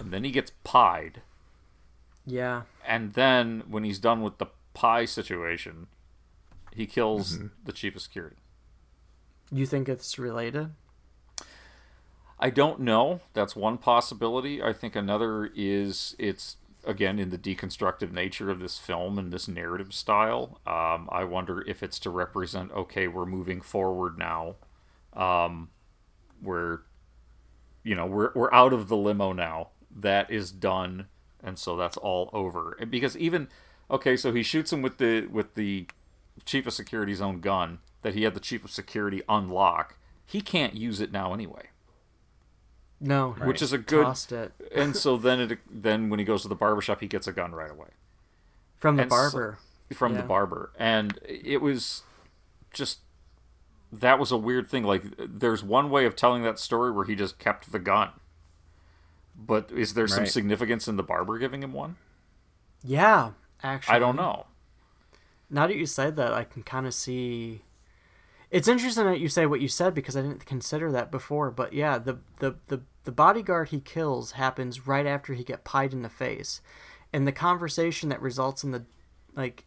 [0.00, 1.22] and then he gets pied.
[2.30, 2.62] Yeah.
[2.86, 5.86] And then when he's done with the pie situation,
[6.74, 7.46] he kills Mm-hmm.
[7.64, 8.36] the chief of security.
[9.50, 10.70] You think it's related?
[12.38, 13.20] I don't know.
[13.32, 14.62] That's one possibility.
[14.62, 19.48] I think another is it's again in the deconstructive nature of this film and this
[19.48, 20.60] narrative style.
[20.66, 24.56] Um, I wonder if it's to represent okay, we're moving forward now.
[25.14, 25.70] Um,
[26.40, 26.80] we're
[27.82, 29.70] you know we're we're out of the limo now.
[29.90, 31.06] That is done,
[31.42, 32.76] and so that's all over.
[32.88, 33.48] Because even
[33.90, 35.86] okay, so he shoots him with the with the
[36.44, 39.96] chief of security's own gun that he had the chief of security unlock.
[40.24, 41.70] He can't use it now anyway
[43.00, 43.30] No.
[43.44, 44.52] which is a good Tossed it.
[44.74, 47.52] and so then it then when he goes to the barbershop he gets a gun
[47.52, 47.88] right away
[48.76, 49.58] From the And so- barber.
[49.94, 52.02] from the barber and it was
[52.74, 52.98] just
[53.90, 57.14] that was a weird thing like there's one way of telling that story where he
[57.16, 58.10] just kept the gun
[59.38, 60.32] but is there some Right.
[60.32, 61.96] significance in the barber giving him one
[62.82, 63.32] Yeah,
[63.62, 63.96] actually.
[63.96, 64.46] i don't know
[65.50, 67.62] Now that you said that, I can kind of see.
[68.50, 71.50] It's interesting that you say what you said because I didn't consider that before.
[71.50, 75.92] But yeah, the the the, the bodyguard he kills happens right after he get pied
[75.92, 76.60] in the face,
[77.12, 78.84] and the conversation that results in the,
[79.34, 79.64] like,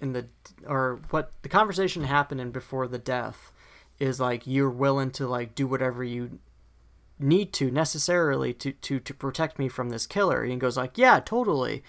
[0.00, 0.26] in the
[0.66, 3.50] or what the conversation happening before the death,
[3.98, 6.38] is like you're willing to like do whatever you
[7.24, 10.42] need to necessarily to to to protect me from this killer.
[10.42, 11.82] And he goes like, yeah, totally.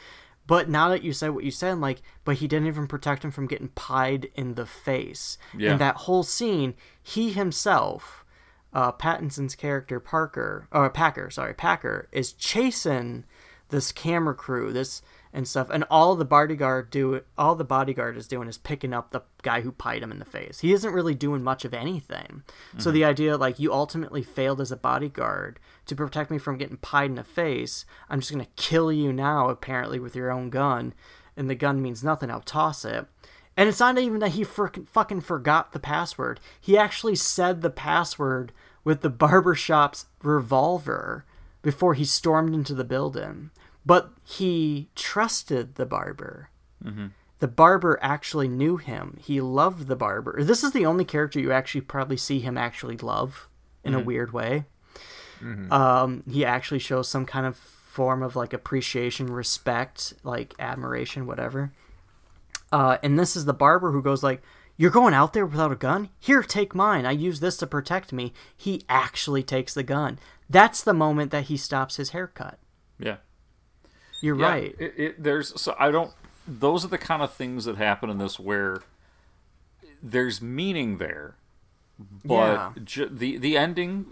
[0.48, 3.32] But now that you said what you said, like, but he didn't even protect him
[3.32, 5.38] from getting pied in the face.
[5.58, 5.74] Yeah.
[5.74, 8.24] In that whole scene, he himself,
[8.72, 13.24] uh, Pattinson's character Parker, or Packer, sorry, Packer, is chasing
[13.70, 15.02] this camera crew, this
[15.36, 19.12] and stuff, and all the bodyguard do, all the bodyguard is doing is picking up
[19.12, 20.62] the guy who pied him in the face.
[20.62, 22.44] He isn't really doing much of anything.
[22.78, 22.94] So Mhm.
[22.94, 27.10] the idea, like, you ultimately failed as a bodyguard to protect me from getting pied
[27.10, 27.86] in the face.
[28.10, 30.94] I'm just gonna kill you now, apparently, with your own gun,
[31.36, 32.32] and the gun means nothing.
[32.32, 33.06] I'll toss it.
[33.58, 36.40] And it's not even that he fucking forgot the password.
[36.62, 38.54] He actually said the password
[38.86, 41.26] with the barbershop's revolver
[41.62, 43.50] before he stormed into the building.
[43.86, 46.50] But he trusted the barber.
[46.84, 47.12] Mhm.
[47.40, 49.18] The barber actually knew him.
[49.22, 50.42] He loved the barber.
[50.44, 53.48] This is the only character you actually probably see him actually love
[53.84, 54.06] in a Mhm.
[54.06, 54.66] weird way.
[55.42, 55.72] Mhm.
[55.72, 61.72] Um, he actually shows some kind of form of like appreciation, respect, like admiration, whatever.
[62.72, 64.42] Uh, and this is the barber who goes like,
[64.78, 66.10] "You're going out there without a gun?
[66.20, 67.06] Here, take mine.
[67.06, 70.20] I use this to protect me." He actually takes the gun.
[70.50, 72.60] That's the moment that he stops his haircut.
[72.98, 73.18] yeah
[74.22, 74.76] You're Yeah, right.
[74.80, 76.12] It, it, there's so I don't.
[76.48, 78.82] Those are the kind of things that happen in this where
[80.02, 81.36] there's meaning there,
[82.24, 82.72] but Yeah.
[82.84, 84.08] ju- the the ending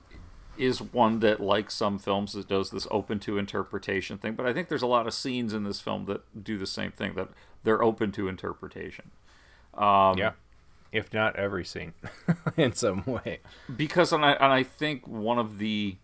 [0.58, 4.34] is one that, like some films, that does this open to interpretation thing.
[4.36, 6.92] But I think there's a lot of scenes in this film that do the same
[6.92, 7.30] thing that
[7.64, 9.10] they're open to interpretation.
[9.74, 10.34] Um, yeah,
[10.92, 11.94] if not every scene,
[12.58, 13.40] in some way.
[13.76, 15.98] because and I and I think one of the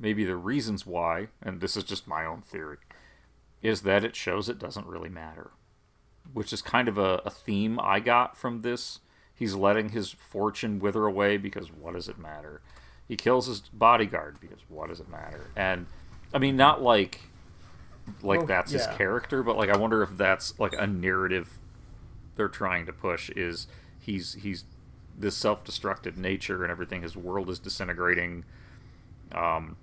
[0.00, 2.76] maybe the reasons why, and this is just my own theory,
[3.62, 5.50] is that it shows it doesn't really matter,
[6.32, 9.00] which is kind of a, a theme I got from this.
[9.34, 12.60] He's letting his fortune wither away because what does it matter?
[13.06, 15.50] He kills his bodyguard because what does it matter?
[15.56, 15.86] And
[16.34, 17.20] I mean, not like
[18.22, 21.58] like that's his character, but like I wonder if that's like a narrative
[22.38, 23.66] they're trying to push is
[23.98, 24.64] he's he's
[25.18, 28.44] this self-destructive nature and everything his world is disintegrating
[29.32, 29.76] um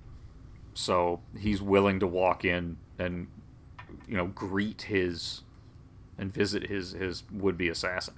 [0.73, 3.27] so he's willing to walk in and
[4.07, 5.41] you know greet his
[6.17, 8.15] and visit his his would-be assassin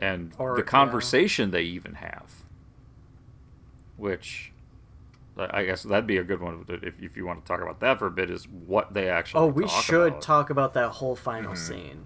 [0.00, 0.66] and Or- the yeah.
[0.66, 2.44] conversation they even have
[3.96, 4.52] which
[5.38, 7.80] I I guess that'd be a good one if, if you want to talk about
[7.80, 8.30] that for a bit.
[8.30, 10.22] Is what they actually Oh, we talk should about.
[10.22, 12.04] talk about that whole final scene.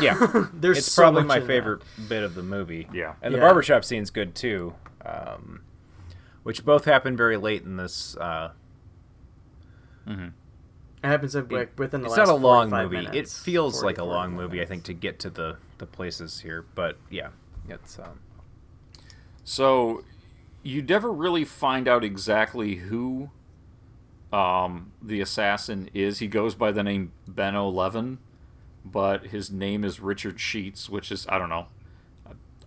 [0.00, 1.46] Yeah, There's it's so probably much my in that.
[1.46, 2.88] favorite bit of the movie.
[2.92, 3.14] Yeah.
[3.22, 3.44] and the Yeah.
[3.44, 4.74] barbershop scene's good too,
[5.06, 5.62] um,
[6.42, 8.16] which both happen very late in this.
[8.16, 8.52] Uh,
[10.06, 10.28] Mm-hmm.
[11.04, 12.96] It happens in, like, within the it's last not a long movie.
[12.96, 14.62] minutes, it feels 40, like a long 45 movie.
[14.62, 17.28] I think to get to the the places here, but yeah,
[17.68, 17.98] it's.
[17.98, 18.20] Um,
[19.44, 20.02] So
[20.62, 23.28] you never really find out exactly who
[24.32, 26.20] um, the assassin is.
[26.20, 28.16] He goes by the name Ben Levin,
[28.82, 31.66] but his name is Richard Sheets, which is I don't know.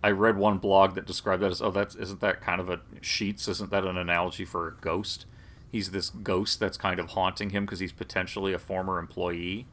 [0.00, 2.80] I read one blog that described that as oh that's isn't that kind of a
[3.00, 5.26] Sheets isn't that an analogy for a ghost?
[5.70, 9.66] He's this ghost that's kind of haunting him because he's potentially a former employee.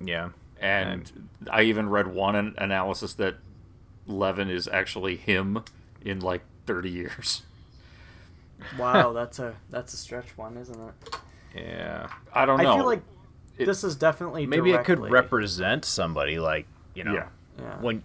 [0.00, 0.30] yeah,
[0.60, 3.36] And I even read one an- analysis that
[4.06, 5.64] Levin is actually him
[6.02, 7.42] in like 30 years.
[8.78, 11.16] Wow, that's a that's a stretch one, isn't it?
[11.56, 12.72] Yeah, I don't know.
[12.72, 13.02] I feel like
[13.58, 17.26] this is definitely maybe it could represent somebody like you know Yeah.
[17.58, 17.76] Yeah.
[17.80, 18.02] when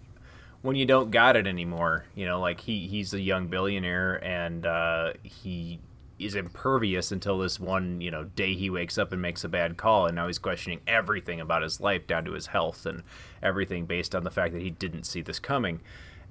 [0.63, 4.65] when you don't got it anymore you know like he he's a young billionaire and
[4.65, 5.79] uh, he
[6.17, 9.75] is impervious until this one you know day he wakes up and makes a bad
[9.75, 13.03] call and now he's questioning everything about his life down to his health and
[13.43, 15.81] everything based on the fact that he didn't see this coming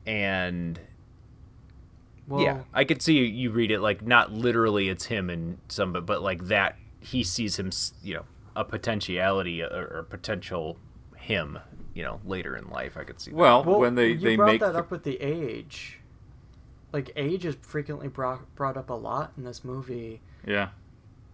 [0.06, 0.80] and
[2.38, 5.92] yeah i could see you, you read it like not literally it's him and some
[5.92, 7.70] but, but like that he sees him
[8.02, 8.24] you know
[8.56, 10.78] a potentiality uh, or, or potential
[11.16, 11.58] him
[11.92, 13.36] you know later in life i could see that.
[13.36, 15.98] Well, Well, when they you they brought make that the- up with the age.
[16.94, 20.68] Like age is frequently brought brought up a lot in this movie, yeah,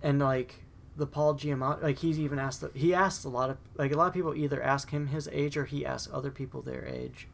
[0.03, 0.65] and like
[0.97, 3.97] the Paul Giamatti, like he's even asked the, he asked a lot of like a
[3.97, 7.29] lot of people either ask him his age or he asks other people their age.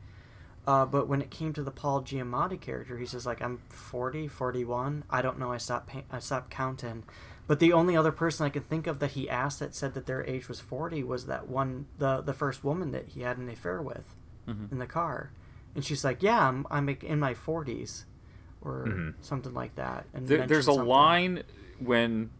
[0.66, 4.26] Uh, but when it came to the Paul Giamatti character, he says like I'm 40,
[4.26, 5.04] 41.
[5.08, 5.52] I don't know.
[5.52, 7.04] I stopped pay- I stopped counting.
[7.46, 10.06] But the only other person I can think of that he asked that said that
[10.06, 13.48] their age was 40 was that one the the first woman that he had an
[13.48, 14.16] affair with
[14.48, 14.72] Mhm.
[14.72, 15.30] in the car.
[15.76, 18.04] And she's like, "Yeah, I'm I'm in my 40s."
[18.66, 19.14] Or Mhm.
[19.20, 20.06] something like that.
[20.12, 20.86] And There, there's a something.
[20.88, 21.42] line
[21.78, 22.30] when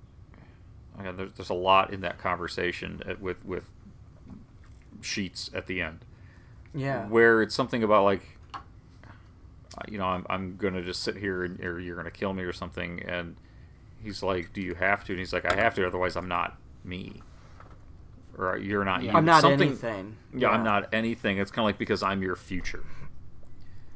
[0.98, 3.70] okay, there's, there's a lot in that conversation at, with with
[5.02, 6.04] sheets at the end.
[6.74, 7.06] Yeah.
[7.06, 8.58] Where it's something about like, uh,
[9.88, 12.52] you know, I'm I'm gonna just sit here and or you're gonna kill me or
[12.52, 13.36] something, and
[14.02, 16.56] he's like, "Do you have to?" And he's like, "I have to, otherwise I'm not
[16.84, 17.22] me."
[18.36, 19.12] Or you're not Yeah.
[19.12, 19.16] you.
[19.18, 20.16] I'm not Something- anything.
[20.34, 21.38] Yeah, I'm not anything.
[21.38, 22.84] It's kind of like because I'm your future.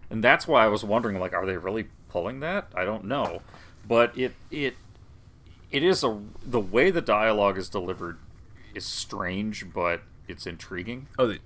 [0.08, 2.68] And that's why I was wondering, like, are they really pulling that?
[2.74, 3.40] I don't know,
[3.86, 4.74] but it it
[5.70, 8.18] it is a the way the dialogue is delivered
[8.74, 11.08] is strange, but it's intriguing.
[11.18, 11.38] Oh, the,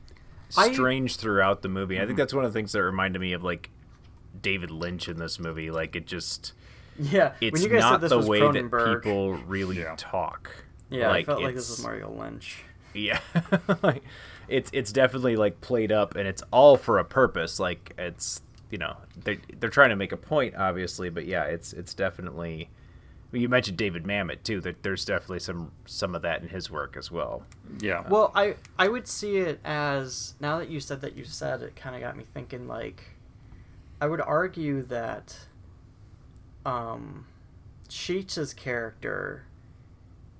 [0.57, 1.99] I- strange throughout the movie.
[1.99, 2.07] I Mhm.
[2.09, 3.71] think that's one of the things that reminded me of like
[4.41, 5.71] David Lynch in this movie.
[5.71, 6.53] Like it just
[6.99, 9.85] Yeah, when it's you guys said not this the was way Cronenberg- that people really
[9.97, 10.51] talk.
[10.91, 12.63] Yeah, I felt like this was Mario Lynch.
[12.93, 13.19] Yeah,
[13.83, 14.03] like,
[14.47, 17.59] it's it's definitely like played up, and it's all for a purpose.
[17.59, 18.41] Like it's
[18.75, 22.69] you know they they're trying to make a point, obviously, but yeah, it's it's definitely.
[23.31, 24.61] well, You mentioned David Mamet too.
[24.61, 27.45] That there's definitely some some of that in his work as well.
[27.79, 28.03] Yeah.
[28.09, 31.77] Well, I I would see it as now that you said that you said it
[31.77, 33.05] kind of got me thinking like
[34.01, 35.47] I would argue that
[36.67, 37.27] um
[37.89, 39.45] Sheets' character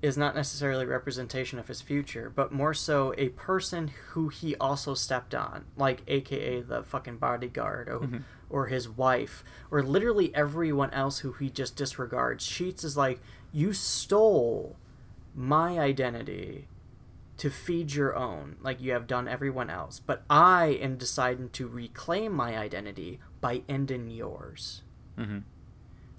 [0.05, 4.93] is not necessarily representation of his future, but more so a person who he also
[4.93, 8.21] stepped on, like aka the fucking bodyguard or, Mhm.
[8.47, 12.43] or his wife, or literally everyone else who he just disregards.
[12.45, 13.19] Sheets is like,
[13.51, 14.75] you stole
[15.33, 16.67] my identity
[17.37, 21.67] to feed your own, like you have done everyone else, but I am deciding to
[21.67, 24.83] reclaim my identity by ending yours.
[25.17, 25.39] Mm-hmm.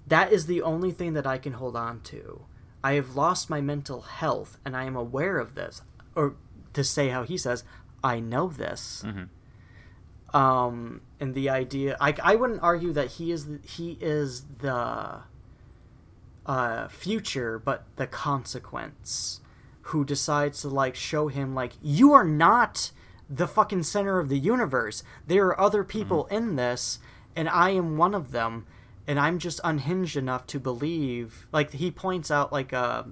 [0.07, 2.46] That is the only thing that I can hold on to.
[2.83, 5.81] I have lost my mental health, and I am aware of this.
[6.15, 6.35] Or
[6.73, 7.63] to say how he says,
[8.03, 9.03] I know this.
[9.05, 10.35] Mm-hmm.
[10.35, 15.21] Um, and the idea, I, I wouldn't argue that he is he is the
[16.45, 19.41] uh, future, but the consequence.
[19.91, 22.91] Who decides to like show him like you are not
[23.29, 25.01] the fucking center of the universe.
[25.25, 26.99] There are other people in this,
[27.37, 28.65] and I am one of them
[29.07, 31.47] and I'm just unhinged enough to believe.
[31.51, 33.03] Like he points out, like uh,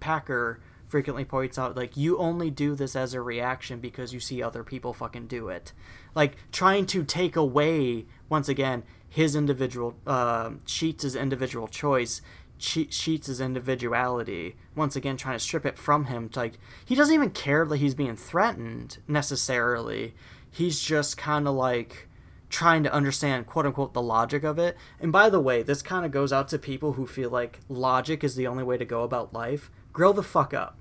[0.00, 4.42] Packer frequently points out, like you only do this as a reaction because you see
[4.42, 5.72] other people fucking do it.
[6.14, 12.22] Like trying to take away once again his individual uh, Sheets' individual choice.
[12.56, 17.14] She- Sheets' individuality once again trying to strip it from him to like he doesn't
[17.14, 20.14] even care that he's being threatened necessarily
[20.50, 22.07] he's just kind of like
[22.50, 24.76] trying to understand quote unquote the logic of it.
[25.00, 28.24] And by the way, this kind of goes out to people who feel like logic
[28.24, 29.70] is the only way to go about life.
[29.92, 30.78] Grow the fuck up.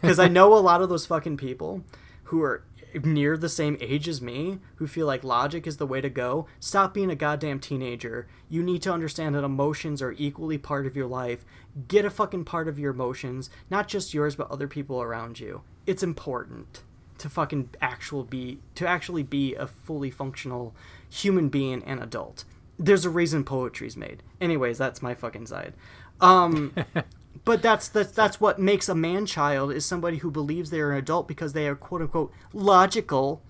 [0.00, 1.82] Because I know a lot of those fucking people
[2.24, 2.64] who are
[3.02, 6.46] near the same age as me who feel like logic is the way to go.
[6.60, 8.28] Stop being a goddamn teenager.
[8.48, 11.44] You need to understand that emotions are equally part of your life.
[11.88, 15.62] Get a fucking part of your emotions, not just yours, but other people around you.
[15.86, 16.82] It's important
[17.22, 20.74] to fucking actual be to actually be a fully functional
[21.08, 22.44] human being and adult.
[22.78, 24.22] There's a reason poetry's made.
[24.40, 25.74] Anyways, that's my fucking side.
[26.20, 26.74] Um
[27.44, 30.92] but that's the, that's what makes a man child is somebody who believes they are
[30.92, 33.40] an adult because they are quote unquote logical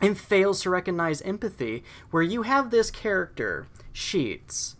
[0.00, 4.74] and fails to recognize empathy where you have this character sheets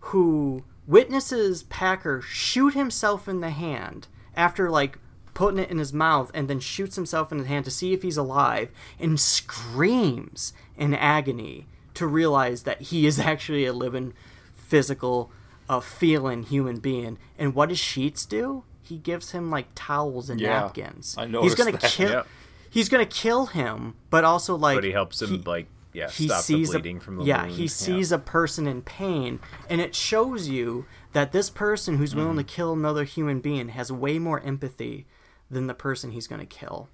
[0.00, 4.98] who witnesses packer shoot himself in the hand after like
[5.36, 8.00] putting it in his mouth and then shoots himself in the hand to see if
[8.02, 14.14] he's alive and screams in agony to realize that he is actually a living
[14.54, 15.30] physical
[15.68, 17.18] a feeling human being.
[17.38, 18.62] And what does Sheets do?
[18.82, 21.16] He gives him like towels and Yeah, napkins.
[21.18, 21.82] I know He's gonna that.
[21.82, 22.10] kill.
[22.10, 22.22] Yeah.
[22.70, 26.38] He's gonna kill him, but also like but he helps him like yeah he stop
[26.38, 27.52] the sees bleeding a, from the yeah wound.
[27.54, 30.84] he sees a person in pain and it shows you
[31.14, 32.54] that this person who's willing to Mm-hmm.
[32.54, 35.06] kill another human being has way more empathy
[35.50, 36.88] than the person he's going to kill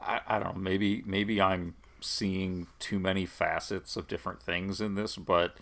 [0.00, 0.60] I, I don't know.
[0.60, 5.56] Maybe maybe I'm seeing too many facets of different things in this, but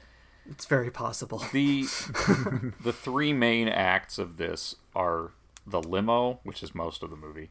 [0.48, 1.42] it's very possible.
[1.52, 1.82] The
[2.82, 5.32] the three main acts of this are
[5.66, 7.50] the limo, which is most of the movie,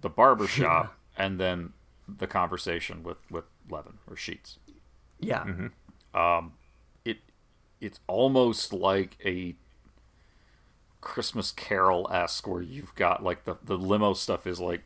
[0.00, 1.72] the barber shop, and then
[2.06, 4.58] the conversation with with Levin or Sheets.
[5.18, 5.44] Yeah.
[5.44, 6.18] Mm-hmm.
[6.18, 6.52] Um,
[7.04, 7.18] it
[7.80, 9.54] it's almost like a
[11.06, 14.82] Christmas Carol esque, where you've got like the the limo stuff is like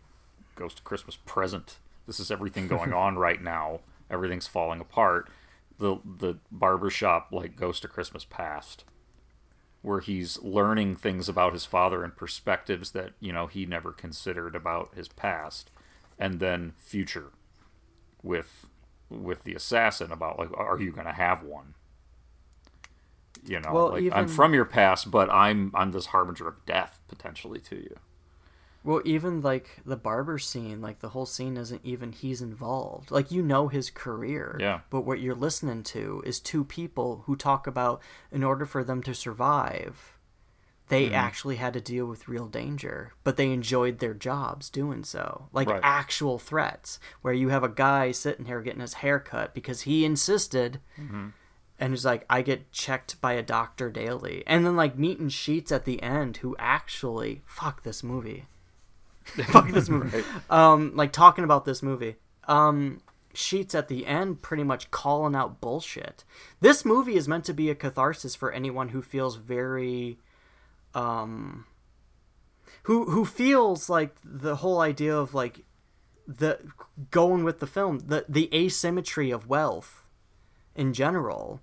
[0.54, 1.78] goes to Christmas present.
[2.06, 3.80] This is everything going on right now.
[4.10, 5.30] Everything's falling apart.
[5.78, 8.84] The the barbershop like goes to Christmas past,
[9.80, 14.54] where he's learning things about his father and perspectives that you know he never considered
[14.54, 15.70] about his past,
[16.18, 17.32] and then future
[18.22, 18.66] with
[19.08, 21.72] with the assassin about like are you going to have one
[23.46, 27.00] you know Well, like i'm from your past but i'm i'm this harbinger of death
[27.08, 27.96] potentially to you
[28.84, 33.30] well even like the barber scene like the whole scene isn't even he's involved like
[33.30, 34.80] you know his career Yeah.
[34.90, 38.00] but what you're listening to is two people who talk about
[38.32, 40.16] in order for them to survive
[40.88, 41.12] they Mhm.
[41.12, 45.68] actually had to deal with real danger but they enjoyed their jobs doing so like
[45.68, 45.80] Right.
[45.84, 50.04] actual threats where you have a guy sitting here getting his hair cut because he
[50.04, 51.32] insisted Mhm.
[51.80, 54.44] And he's like i get checked by a doctor daily.
[54.46, 58.46] And then like meeting sheets at the end who actually fuck this movie.
[59.48, 60.24] Fuck this movie.
[60.48, 62.16] Um like talking about this movie.
[62.46, 63.00] Um
[63.32, 66.24] sheets at the end pretty much calling out bullshit.
[66.60, 70.18] This movie is meant to be a catharsis for anyone who feels very
[70.94, 71.66] um
[72.84, 75.64] who who feels like the whole idea of like
[76.26, 76.58] the
[77.10, 80.06] going with the film the the asymmetry of wealth
[80.74, 81.60] in general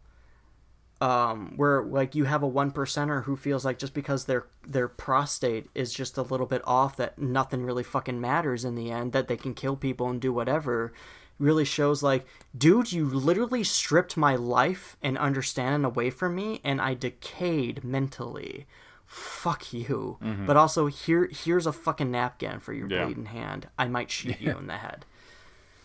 [1.00, 4.88] um where like you have a one percenter who feels like just because their their
[4.88, 9.12] prostate is just a little bit off that nothing really fucking matters in the end
[9.12, 10.92] that they can kill people and do whatever
[11.38, 12.26] really shows like
[12.58, 18.66] dude you literally stripped my life and understanding away from me and i decayed mentally.
[19.06, 20.18] Fuck you.
[20.22, 20.46] Mhm.
[20.48, 23.06] but also here here's a fucking napkin for your Yeah.
[23.06, 23.70] bleeding hand.
[23.78, 25.06] I might shoot you in the head.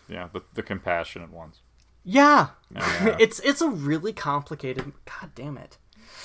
[0.09, 1.61] Yeah the, the compassionate ones
[2.03, 3.15] yeah Yeah.
[3.19, 5.77] it's it's a really complicated god damn it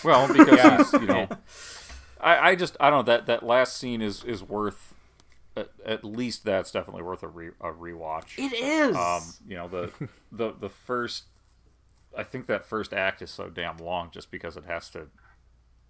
[0.02, 0.76] well because Yeah.
[0.78, 1.28] he's, you know
[2.20, 4.94] I, I just i don't know that that last scene is is worth
[5.56, 8.96] at, at least that's definitely worth a, re, a rewatch It is.
[8.96, 9.92] um you know the
[10.32, 11.24] the the first
[12.16, 15.08] i think that first act is so damn long just because it has to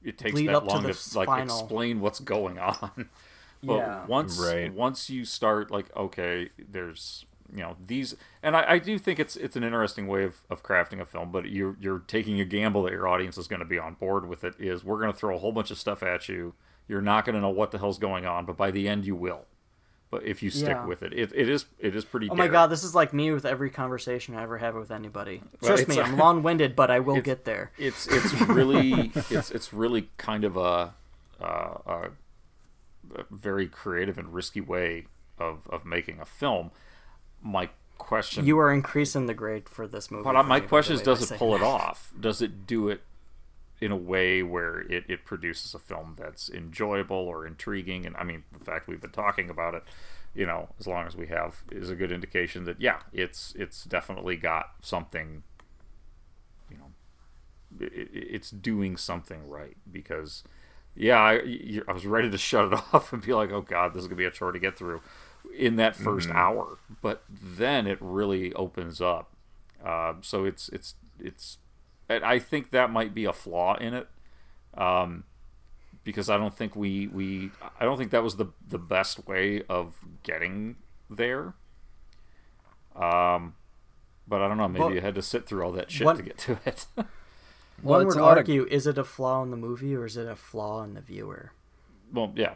[0.02, 2.90] it takes Lead that up to long to, like explain what's going on
[3.62, 4.06] but Yeah.
[4.06, 4.72] once Right.
[4.72, 7.24] once you start like okay there's
[7.54, 10.62] you know these and I, I do think it's it's an interesting way of, of
[10.62, 13.66] crafting a film but you're you're taking a gamble that your audience is going to
[13.66, 16.02] be on board with it is we're going to throw a whole bunch of stuff
[16.02, 16.54] at you.
[16.88, 19.14] You're not going to know what the hell's going on but by the end you
[19.14, 19.46] will.
[20.10, 20.86] But if you stick Yeah.
[20.86, 23.30] with it, it it is it is pretty oh my god this is like me
[23.30, 25.42] with every conversation i ever have with anybody.
[25.60, 27.72] Well, trust me i'm long-winded but i will get there.
[27.78, 30.94] It's it's really it's it's really kind of a,
[31.40, 31.44] uh,
[31.86, 32.08] a,
[33.16, 35.06] a very creative and risky way
[35.38, 36.70] of of making a film.
[37.42, 41.30] My question you are increasing the grade for this movie But my question is, does
[41.30, 42.12] it pull it off?
[42.18, 43.02] Does it do it
[43.80, 48.06] in a way where it, it produces a film that's enjoyable or intriguing?
[48.06, 49.82] And I mean, the fact we've been talking about it,
[50.34, 53.84] you know, as long as we have, is a good indication that yeah, it's it's
[53.84, 55.42] definitely got something.
[56.70, 60.42] You know, it, it- it's doing something right because.
[61.00, 64.00] Yeah, I, I was ready to shut it off and be like, "Oh God, this
[64.02, 65.00] is gonna be a chore to get through."
[65.56, 66.34] In that 1st Mhm.
[66.34, 69.32] hour, but then it really opens up.
[69.84, 71.58] Uh, so it's it's it's.
[72.10, 74.08] I think that might be a flaw in it,
[74.74, 75.24] um,
[76.04, 79.62] because I don't think we we I don't think that was the the best way
[79.68, 80.76] of getting
[81.10, 81.54] there.
[82.96, 83.54] Um,
[84.26, 84.68] but I don't know.
[84.68, 86.86] Maybe Well, you had to sit through all that shit what- to get to it.
[87.80, 90.04] Well, one would a lot of- argue is it a flaw in the movie or
[90.04, 91.52] is it a flaw in the viewer
[92.12, 92.54] well, yeah.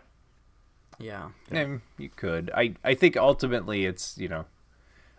[0.98, 2.50] Yeah Um, you could.
[2.54, 4.44] I I think ultimately it's you know,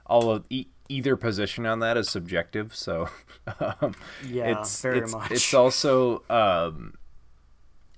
[0.05, 2.75] all of e- either position on that is subjective.
[2.75, 3.09] So,
[3.59, 3.95] um,
[4.25, 5.31] Yeah, it's, very it's, much.
[5.31, 6.93] It's also um,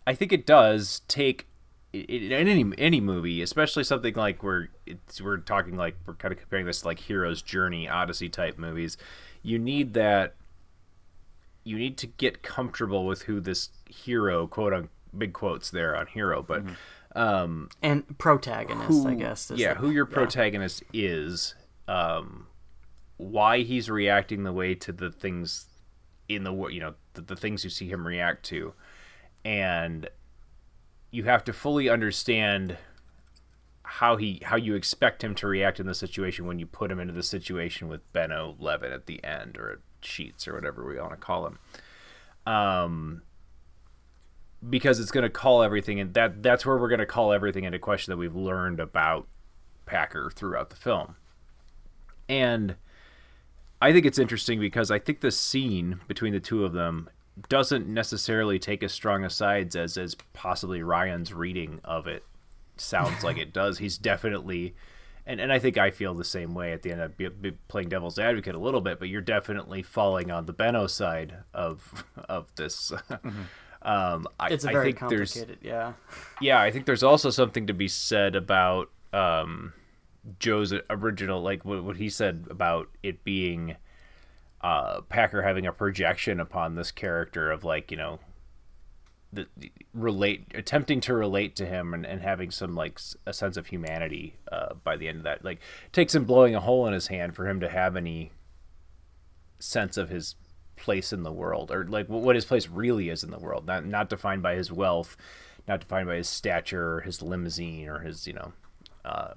[0.07, 1.47] I think it does take
[1.93, 6.13] i- i- in any any movie, especially something like where it's we're talking like we're
[6.15, 8.97] kind of comparing this to like hero's journey, Odyssey type movies.
[9.43, 10.35] You need that
[11.63, 16.05] you need to get comfortable with who this hero quote on big quotes there on
[16.07, 16.63] hero, but
[17.15, 19.49] um, and protagonist, who- I guess.
[19.51, 20.13] is yeah, the- who your yeah.
[20.13, 21.55] protagonist is,
[21.87, 22.47] um,
[23.17, 25.67] why he's reacting the way to the things
[26.27, 28.73] in the you know the, the things you see him react to,
[29.43, 30.09] and
[31.11, 32.77] you have to fully understand
[33.83, 36.99] how he how you expect him to react in the situation when you put him
[36.99, 41.11] into the situation with Benno Levin at the end or Sheets or whatever we want
[41.11, 41.59] to call him.
[42.45, 43.21] Um,
[44.69, 47.63] because it's going to call everything and that that's where we're going to call everything
[47.63, 49.27] into question that we've learned about
[49.85, 51.15] Packer throughout the film.
[52.27, 52.75] And
[53.81, 57.09] I think it's interesting because I think the scene between the two of them
[57.49, 62.23] doesn't necessarily take as strong a sides as as possibly Ryan's reading of it
[62.77, 63.77] sounds like it does.
[63.77, 64.73] He's definitely
[65.27, 67.13] and, and I think I feel the same way at the end of
[67.67, 72.05] playing devil's advocate a little bit, but you're definitely falling on the Benno side of
[72.29, 72.91] of this.
[73.09, 73.41] Mm-hmm.
[73.85, 75.93] Um, I, It's a I very think there's complicated, yeah.
[76.41, 79.73] yeah, I think there's also something to be said about um,
[80.39, 83.75] Joe's original, like what, what he said about it being
[84.61, 88.19] uh, Packer having a projection upon this character of like you know
[89.31, 93.57] the, the- relate attempting to relate to him and, and having some like a sense
[93.57, 96.87] of humanity uh, by the end of that like it takes him blowing a hole
[96.87, 98.31] in his hand for him to have any
[99.59, 100.35] sense of his
[100.75, 103.85] place in the world or like what his place really is in the world not
[103.85, 105.15] not defined by his wealth
[105.67, 108.53] not defined by his stature or his limousine or his you know
[109.05, 109.33] uh,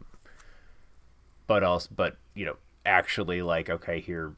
[1.47, 4.35] but also but you know actually like okay here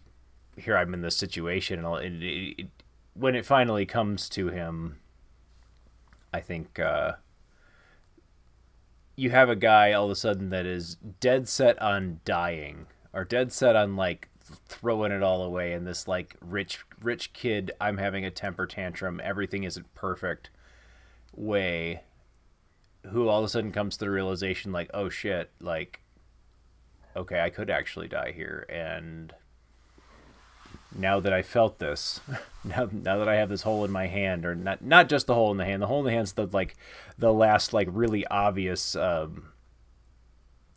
[0.57, 2.69] here i'm in this situation and, and it, it,
[3.15, 4.99] when it finally comes to him
[6.33, 7.13] i think uh
[9.17, 13.25] you have a guy all of a sudden that is dead set on dying or
[13.25, 14.29] dead set on like
[14.67, 19.21] throwing it all away in this like rich rich kid i'm having a temper tantrum
[19.23, 20.51] everything isn't perfect
[21.35, 22.03] way
[23.09, 26.01] who all of a sudden comes to the realization like oh shit like
[27.17, 28.67] okay i could actually die here.
[28.69, 29.33] And
[30.97, 32.21] now that i felt this
[32.65, 35.35] now, now that i have this hole in my hand or not not just the
[35.35, 36.77] hole in the hand the hole in the hand's the like
[37.17, 39.53] the last like really obvious um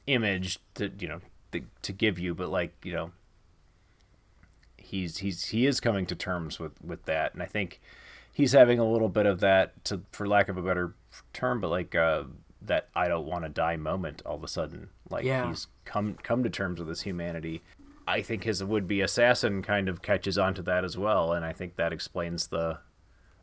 [0.05, 1.19] image to you know
[1.51, 3.11] to, to give you but like you know
[4.93, 7.33] he's he's he is coming to terms with with that.
[7.33, 7.81] And i think
[8.31, 10.93] he's having a little bit of that to for lack of a better
[11.33, 12.23] term but like uh
[12.61, 14.89] that i don't want to die moment all of a sudden.
[15.09, 15.47] Like Yeah.
[15.47, 17.61] he's come come to terms with his humanity.
[18.05, 21.53] I think his would-be assassin kind of catches on to that as well and i
[21.53, 22.77] think that explains the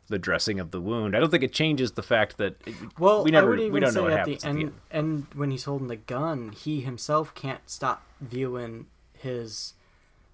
[0.07, 1.15] the dressing of the wound.
[1.15, 2.55] I don't think it changes the fact that
[2.99, 5.25] Well, we never would we don't know what at happens the at the end and
[5.33, 9.73] when he's holding the gun, he himself can't stop viewing his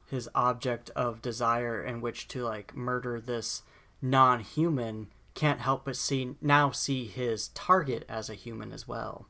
[0.10, 3.64] his object of desire in which to like murder this
[4.02, 5.08] non-human.
[5.34, 9.28] Can't help but see now see his target as a human as well.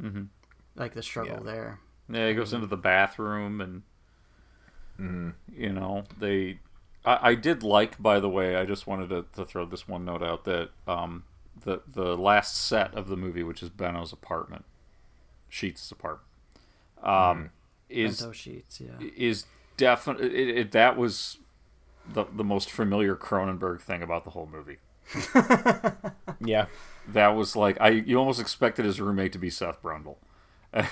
[0.00, 0.28] Mhm.
[0.76, 1.80] Like the struggle there.
[2.08, 3.82] Yeah, he goes into the bathroom and
[5.00, 5.30] Mm-hmm.
[5.60, 6.58] you know they.
[7.06, 8.56] I, I did like, by the way.
[8.56, 11.24] I just wanted to, to throw this one note out that um,
[11.64, 14.66] the the last set of the movie, which is Benno's apartment,
[15.48, 16.28] Sheets' apartment,
[17.02, 17.50] um,
[17.88, 19.08] is Benno Sheets, yeah.
[19.16, 19.46] is
[19.80, 21.38] definitely it, it, that was
[22.12, 24.78] the the most familiar Cronenberg thing about the whole movie.
[26.40, 26.66] yeah,
[27.08, 30.16] that was like I you almost expected his roommate to be Seth Brundle.
[30.74, 30.82] you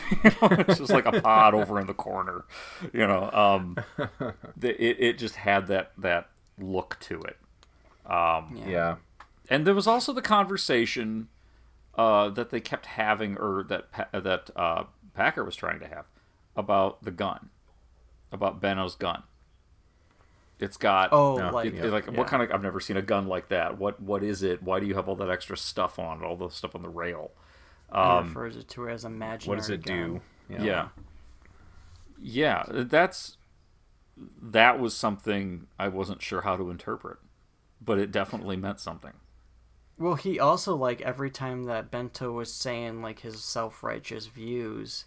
[0.42, 2.44] know, it's just like a pod over in the corner,
[2.92, 3.30] you know.
[3.30, 3.76] Um,
[4.56, 6.28] the, it it just had that that
[6.58, 7.36] look to it.
[8.10, 8.96] Um, Yeah.
[9.50, 11.28] and there was also the conversation
[11.94, 14.84] uh, that they kept having, or that that uh,
[15.14, 16.06] Packer was trying to have
[16.56, 17.50] about the gun,
[18.32, 19.22] about Benno's gun.
[20.58, 22.12] It's got Oh, it- like- it- like yeah.
[22.12, 22.50] what kind of?
[22.52, 23.78] I've never seen a gun like that.
[23.78, 24.62] What what is it?
[24.62, 26.24] Why do you have all that extra stuff on it?
[26.26, 27.30] All the stuff on the rail.
[27.92, 29.48] He Um, refers it to as imaginary.
[29.56, 29.96] what does it gun.
[29.96, 30.20] do
[30.62, 30.88] yeah.
[32.20, 32.64] yeah.
[32.68, 33.36] that's
[34.42, 37.18] that was something I wasn't sure how to interpret,
[37.80, 39.12] but it definitely meant something.
[39.96, 45.04] Well, he also like every time that Benno was saying like his self-righteous views,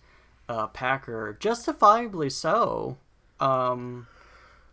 [0.50, 2.98] uh, Packer, justifiably so,
[3.42, 4.08] um,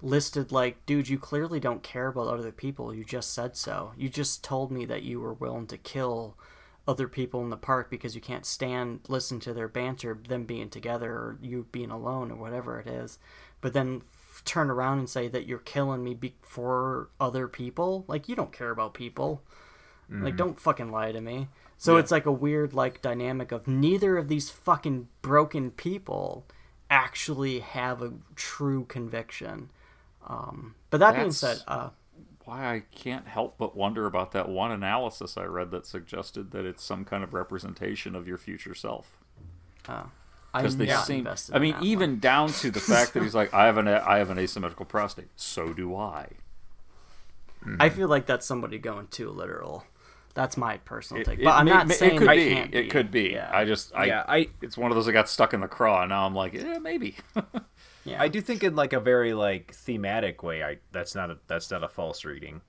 [0.03, 2.95] listed like, dude, you clearly don't care about other people.
[2.95, 3.93] You just said so.
[3.97, 6.37] You just told me that you were willing to kill
[6.87, 10.71] other people in the park because you can't stand listen to their banter, them being
[10.71, 13.19] together or you being alone or whatever it is.
[13.61, 18.05] But then f- turn around and say that you're killing me be- for other people.
[18.09, 19.43] Like you don't care about people.
[20.11, 20.39] Like, Mhm.
[20.39, 21.49] don't fucking lie to me.
[21.77, 22.01] So Yeah.
[22.01, 26.47] it's like a weird like dynamic of neither of these fucking broken people
[26.91, 29.71] actually have a true conviction.
[30.27, 31.91] Um, but that being said, uh,
[32.45, 36.65] why I can't help but wonder about that one analysis I read that suggested that
[36.65, 39.19] it's some kind of representation of your future self.
[39.89, 40.11] Oh.
[40.55, 41.29] Because they seem.
[41.53, 44.31] I mean, even down to the fact that he's like, I have an I have
[44.31, 45.29] an asymmetrical prostate.
[45.37, 46.29] So do I.
[47.79, 49.85] I feel like that's somebody going too literal.
[50.39, 51.39] That's my personal It, take.
[51.41, 52.55] it But I'm may- not may- saying it could it be.
[52.55, 53.31] can't It could be.
[53.31, 53.51] Yeah.
[53.53, 53.93] I just.
[53.93, 56.25] I, Yeah, I- It's one of those that got stuck in the craw, and now
[56.27, 57.17] I'm like, eh, maybe.
[58.05, 58.23] Yeah.
[58.23, 60.63] I do think in like a very like thematic way.
[60.63, 62.61] I that's not a that's not a false reading.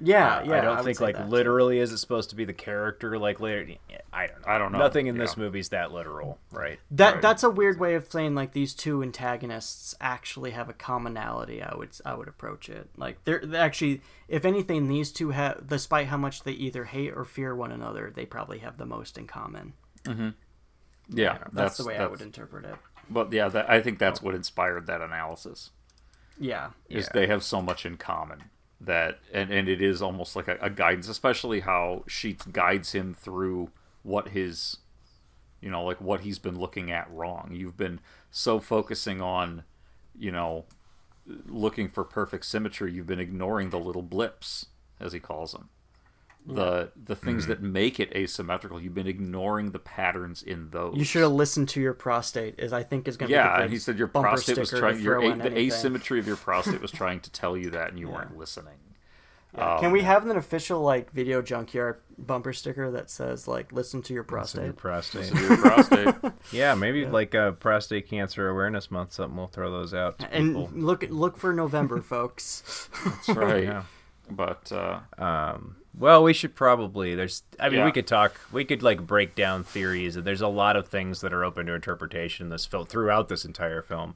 [0.00, 1.30] Yeah, Uh, yeah, I I don't would think like that, too.
[1.30, 3.74] literally is it supposed to be the character like later.
[4.12, 4.46] I don't know.
[4.52, 4.78] I don't know.
[4.78, 5.42] Nothing in this Yeah.
[5.44, 6.78] movie's that literal, right?
[6.92, 7.22] That Right.
[7.22, 11.62] that's a weird way of saying like these two antagonists actually have a commonality.
[11.62, 15.66] I would I would approach it like they're, they actually, if anything, these two have,
[15.66, 19.18] despite how much they either hate or fear one another, they probably have the most
[19.18, 19.72] in common.
[20.06, 20.30] hmm
[21.08, 22.76] Yeah, that's, the way I would interpret it.
[23.10, 25.70] But yeah, that, I think that's what inspired that analysis.
[26.38, 26.70] Yeah.
[26.88, 27.10] is Yeah.
[27.14, 28.44] they have so much in common
[28.80, 33.12] that and, and it is almost like a, a guidance especially how sheets guides him
[33.12, 33.70] through
[34.02, 34.76] what his
[35.60, 37.50] you know like what he's been looking at wrong.
[37.52, 38.00] You've been
[38.30, 39.64] so focusing on
[40.18, 40.64] you know
[41.46, 44.66] looking for perfect symmetry you've been ignoring the little blips
[44.98, 45.68] as he calls them
[46.54, 47.48] the the things Mhm.
[47.48, 51.68] that make it asymmetrical you've been ignoring the patterns in those You should have listened
[51.70, 52.54] to your prostate.
[52.58, 54.58] Is I think is going to yeah, be the and he said your bumper prostate
[54.58, 55.00] was trying.
[55.00, 55.56] Your a, the anything.
[55.58, 58.74] asymmetry of your prostate was trying to tell you that, and you weren't listening.
[59.56, 59.76] Yeah.
[59.78, 64.02] Can Um, we have an official like video junkyard bumper sticker that says like "Listen
[64.02, 64.64] to your prostate"?
[64.64, 65.32] Your prostate.
[65.34, 66.14] To your prostate.
[66.52, 69.12] yeah, maybe like a prostate cancer awareness month.
[69.14, 70.18] Something we'll throw those out.
[70.18, 70.70] To and people.
[70.74, 72.88] look look for November, folks.
[73.04, 73.64] That's right.
[73.64, 73.82] Yeah.
[74.30, 77.14] But uh, um, well, we should probably.
[77.14, 77.42] There's.
[77.58, 77.84] I mean, Yeah.
[77.84, 78.40] we could talk.
[78.52, 80.16] We could like break down theories.
[80.16, 83.28] And there's a lot of things that are open to interpretation in this film throughout
[83.28, 84.14] this entire film.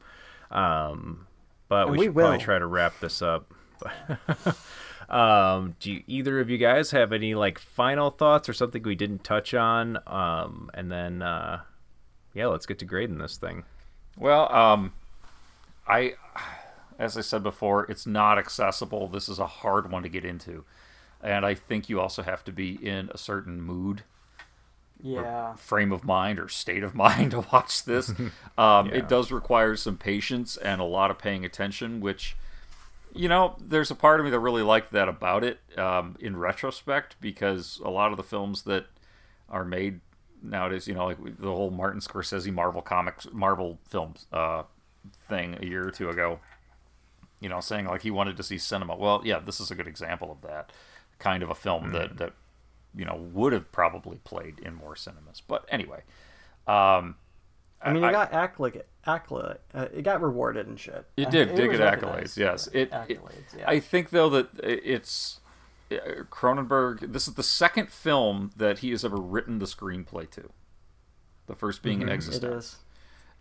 [0.51, 1.27] Um,
[1.69, 3.53] but And we we should probably try to wrap this up.
[5.09, 8.95] um, do you, either of you guys have any like final thoughts or something we
[8.95, 9.99] didn't touch on?
[10.07, 11.61] Um, and then, uh,
[12.35, 13.65] yeah, let's get to grading this thing.
[14.17, 14.93] Well, um,
[15.87, 16.15] I,
[16.99, 19.09] as I said before, it's not accessible.
[19.09, 20.65] This is a hard one to get into,
[21.23, 24.03] and I think you also have to be in a certain mood,
[25.05, 25.55] or Yeah.
[25.57, 28.11] frame of mind, or state of mind to watch this.
[28.59, 28.97] Um, Yeah.
[28.97, 32.36] It does require some patience and a lot of paying attention, which.
[33.15, 36.35] You know, there's a part of me that really liked that about it um, in
[36.35, 38.86] retrospect because a lot of the films that
[39.51, 40.01] are made
[40.43, 44.62] nowadays, you know, like the whole Martin Scorsese Marvel comics, Marvel films uh,
[45.28, 46.40] thing a year or two ago,
[47.39, 48.97] you know, saying like he wanted to see cinema.
[48.97, 50.73] Well, yeah, this is a good example of that
[51.23, 52.32] kind of a film that that
[52.94, 55.40] you know would have probably played in more cinemas.
[55.47, 56.03] But anyway,
[56.66, 57.15] um,
[57.81, 61.07] I mean, it got accolade, accolade, uh, it got rewarded and shit.
[61.16, 61.55] It Uh, did.
[61.55, 62.36] did get accolades.
[62.36, 62.66] Yes.
[62.69, 63.57] It, it- accolades.
[63.57, 63.69] yeah.
[63.70, 65.40] I think though that it's
[65.90, 65.97] uh,
[66.31, 67.12] Cronenberg.
[67.12, 70.51] This is the second film that he has ever written the screenplay to.
[71.47, 72.09] The first being Mhm.
[72.09, 72.57] It eXistenZ.
[72.57, 72.77] is.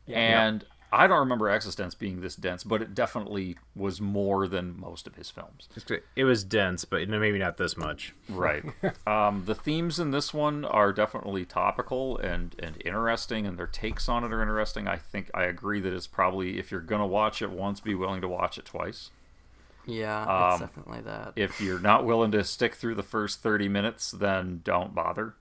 [0.05, 0.17] Yeah.
[0.47, 5.07] And I don't remember eXistenZ being this dense, but it definitely was more than most
[5.07, 5.69] of his films.
[6.15, 8.13] It was dense, but maybe not this much.
[8.27, 8.63] Right.
[9.07, 14.09] um, the themes in this one are definitely topical and, and interesting, and their takes
[14.09, 14.87] on it are interesting.
[14.87, 17.95] I think I agree that it's probably, if you're going to watch it once, be
[17.95, 19.11] willing to watch it twice.
[19.85, 21.33] Yeah, it's Um, definitely that.
[21.35, 25.35] If you're not willing to stick through the first 30 minutes, then don't bother.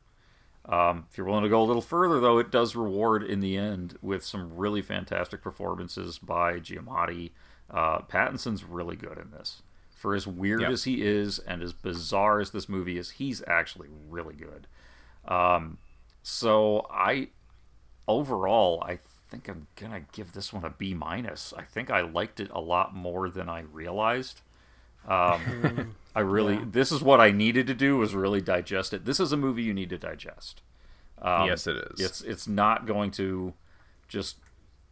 [0.66, 3.56] Um, if you're willing to go a little further, though, it does reward in the
[3.56, 7.30] end with some really fantastic performances by Giamatti.
[7.70, 9.62] Uh, Pattinson's really good in this.
[9.94, 10.70] For as weird Yep.
[10.70, 14.66] as he is and as bizarre as this movie is, he's actually really good.
[15.26, 15.78] Um,
[16.22, 17.28] so I,
[18.08, 21.52] overall, I think I'm gonna give this one a B minus.
[21.56, 24.40] I think I liked it a lot more than I realized.
[25.08, 26.64] Um, I really, Yeah.
[26.70, 29.04] this is what I needed to do was really digest it.
[29.04, 30.62] This is a movie you need to digest.
[31.20, 32.00] Um, Yes, it is.
[32.00, 33.54] It's it's not going to
[34.08, 34.36] just.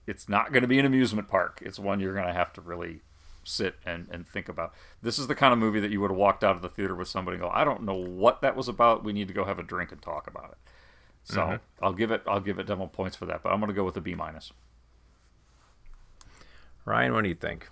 [0.06, 1.60] It's not going to be an amusement park.
[1.62, 3.00] It's one you're going to have to really
[3.44, 4.72] sit and, and think about.
[5.02, 6.94] This is the kind of movie that you would have walked out of the theater
[6.94, 9.04] with somebody and go, I don't know what that was about.
[9.04, 10.58] We need to go have a drink and talk about it.
[11.24, 11.60] So Mhm.
[11.82, 13.84] I'll give it I'll give it demo points for that, but I'm going to go
[13.84, 14.50] with a B minus.
[16.84, 17.68] Ryan, what do you think?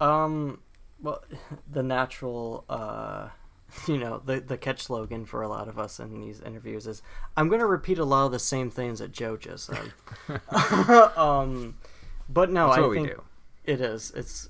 [0.00, 0.60] Um,
[1.00, 1.22] well,
[1.70, 3.28] the natural, uh,
[3.88, 7.02] you know, the the catch slogan for a lot of us in these interviews is,
[7.36, 9.92] "I'm going to repeat a lot of the same things that Joe just said."
[11.16, 11.76] um,
[12.28, 13.22] but no, That's I what we think do.
[13.64, 14.12] it is.
[14.14, 14.48] It's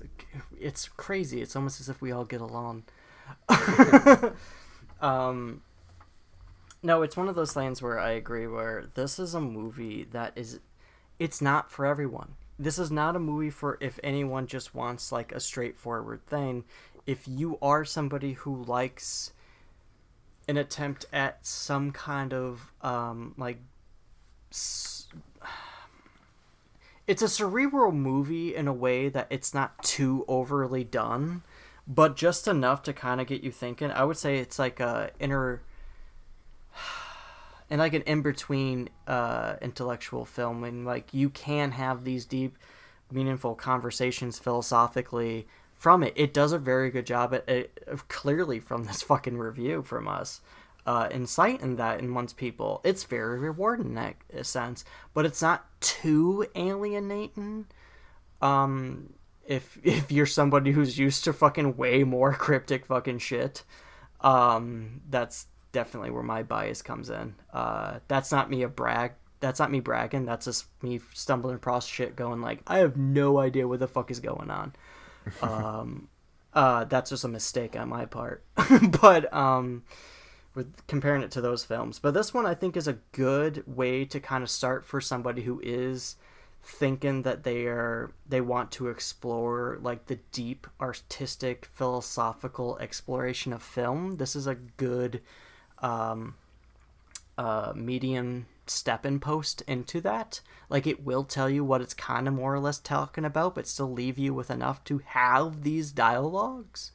[0.59, 1.41] it's crazy.
[1.41, 2.83] It's almost as if we all get along.
[5.01, 5.61] um,
[6.83, 8.47] no, it's one of those things where I agree.
[8.47, 10.59] Where this is a movie that is,
[11.19, 12.35] it's not for everyone.
[12.59, 16.63] This is not a movie for if anyone just wants like a straightforward thing.
[17.05, 19.31] If you are somebody who likes
[20.47, 23.59] an attempt at some kind of um, like
[24.51, 25.07] s-
[27.05, 31.43] it's a cerebral movie in a way that it's not too overly done,
[31.87, 33.91] but just enough to kind of get you thinking.
[33.91, 35.61] I would say it's like a inner
[37.69, 42.57] and like an in between uh, intellectual film, and like you can have these deep,
[43.11, 46.13] meaningful conversations philosophically from it.
[46.15, 50.41] It does a very good job at clearly from this fucking review from us.
[50.85, 55.65] Uh, inciting that in one's people, it's very rewarding in that sense, but it's not
[55.81, 57.65] too alienating.
[58.41, 59.13] Um,
[59.45, 63.63] if if you're somebody who's used to fucking way more cryptic fucking shit,
[64.21, 67.35] um, that's definitely where my bias comes in.
[67.53, 69.13] Uh, that's not me a brag.
[69.39, 70.25] That's not me bragging.
[70.25, 74.09] That's just me stumbling across shit, going like, I have no idea what the fuck
[74.09, 74.73] is going on.
[75.41, 76.07] um,
[76.53, 78.43] uh, that's just a mistake on my part.
[79.01, 79.83] but um,
[80.55, 84.05] with comparing it to those films, but this one I think is a good way
[84.05, 86.15] to kind of start for somebody who is
[86.67, 93.63] thinking that they are they want to explore like the deep artistic philosophical exploration of
[93.63, 95.21] film this is a good
[95.79, 96.35] um,
[97.37, 100.41] uh, medium stepping post into that.
[100.69, 103.67] Like it will tell you what it's kind of more or less talking about, but
[103.67, 106.91] still leave you with enough to have these dialogues.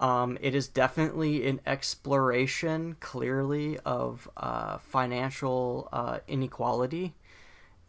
[0.00, 7.14] Um, it is definitely an exploration, clearly, of uh, financial uh, inequality.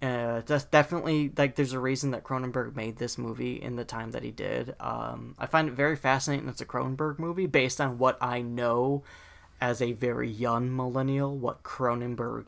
[0.02, 4.12] Uh, that's definitely like there's a reason that Cronenberg made this movie in the time
[4.12, 4.74] that he did.
[4.80, 6.48] Um, I find it very fascinating.
[6.48, 9.04] It's a Cronenberg movie based on what I know
[9.62, 12.48] as a very young millennial what Cronenberg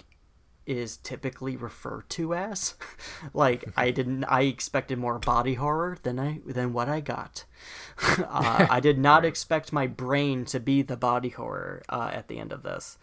[0.66, 2.76] is typically referred to as.
[3.34, 7.46] like I didn't I expected more body horror than I than what I got.
[8.08, 12.40] uh, I did not expect my brain to be the body horror uh, at the
[12.40, 12.98] end of this.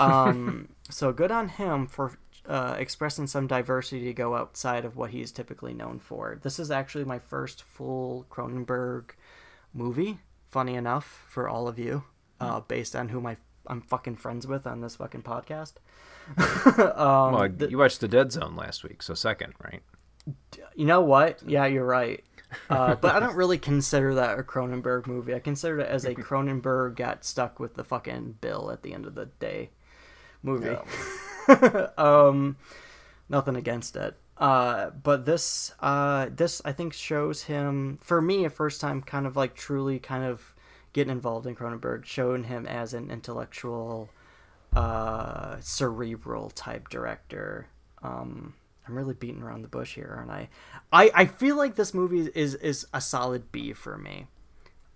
[0.00, 2.18] Um, so good on him for
[2.48, 6.38] uh, expressing some diversity to go outside of what he's typically known for.
[6.42, 9.10] This is actually my first full Cronenberg
[9.72, 10.18] movie.
[10.48, 12.04] Funny enough for all of you
[12.40, 13.36] uh, based on whom I
[13.66, 15.74] I'm fucking friends with on this fucking podcast.
[16.98, 19.82] um, well, you watched The Dead Zone last week, so second, right?
[20.74, 21.42] You know what?
[21.46, 22.22] Yeah, you're right.
[22.70, 25.34] Uh, but I don't really consider that a Cronenberg movie.
[25.34, 29.06] I consider it as a Cronenberg got stuck with the fucking bill at the end
[29.06, 29.70] of the day
[30.42, 30.76] movie.
[31.48, 31.88] Yeah.
[31.98, 32.56] um,
[33.28, 34.16] nothing against it.
[34.38, 39.26] Uh, but this, uh, this I think shows him for me a first time, kind
[39.26, 40.54] of like truly kind of
[40.96, 44.08] getting involved in Cronenberg, showing him as an intellectual,
[44.74, 47.66] uh, cerebral type director.
[48.02, 48.54] Um,
[48.88, 50.48] I'm really beating around the bush here, aren't I?
[50.90, 54.28] I, I feel like this movie is is a solid B for me.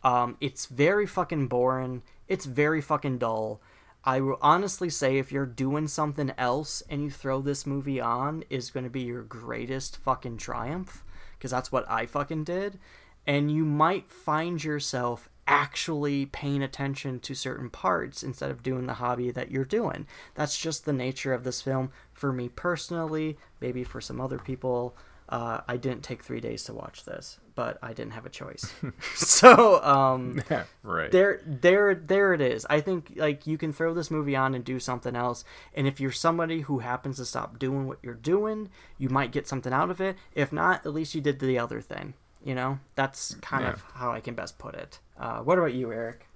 [0.03, 2.03] Um, it's very fucking boring.
[2.29, 3.61] It's very fucking dull.
[4.03, 8.43] I will honestly say if you're doing something else and you throw this movie on
[8.49, 11.05] is going to be your greatest fucking triumph
[11.37, 12.79] because that's what I fucking did
[13.27, 18.95] and you might find yourself actually paying attention to certain parts instead of doing the
[18.95, 20.07] hobby that you're doing.
[20.37, 24.97] That's just the nature of this film for me personally, maybe for some other people.
[25.29, 28.73] Uh, I didn't take three days to watch this, but I didn't have a choice.
[29.15, 32.65] so um, yeah, right there, there, there it is.
[32.71, 35.45] I think like you can throw this movie on and do something else,
[35.75, 39.49] and if you're somebody who happens to stop doing what you're doing, you might get
[39.49, 40.17] something out of it.
[40.33, 42.15] If not, at least you did the other thing.
[42.45, 43.73] You know, that's kind yeah.
[43.73, 44.99] of how I can best put it.
[45.19, 46.27] Uh, what about you, Eric?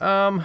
[0.00, 0.44] Um,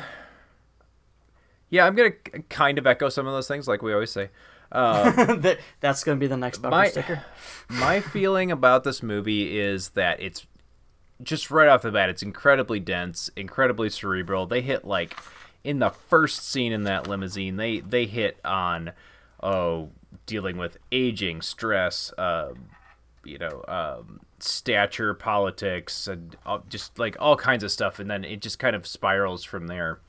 [1.70, 2.12] yeah, I'm gonna
[2.50, 4.30] kind of echo some of those things, like we always say.
[4.72, 7.24] Um, that, that's gonna be the next bumper my, sticker.
[7.70, 10.46] my feeling about this movie is that it's
[11.22, 14.46] just right off the bat, it's incredibly dense, incredibly cerebral.
[14.46, 15.18] They hit like
[15.64, 18.94] in the first scene in that limousine, they they hit on
[19.44, 19.90] oh
[20.26, 22.54] dealing with aging, stress, uh,
[23.24, 28.24] you know, um, stature, politics, and uh, just like all kinds of stuff, and then
[28.24, 30.00] it just kind of spirals from there.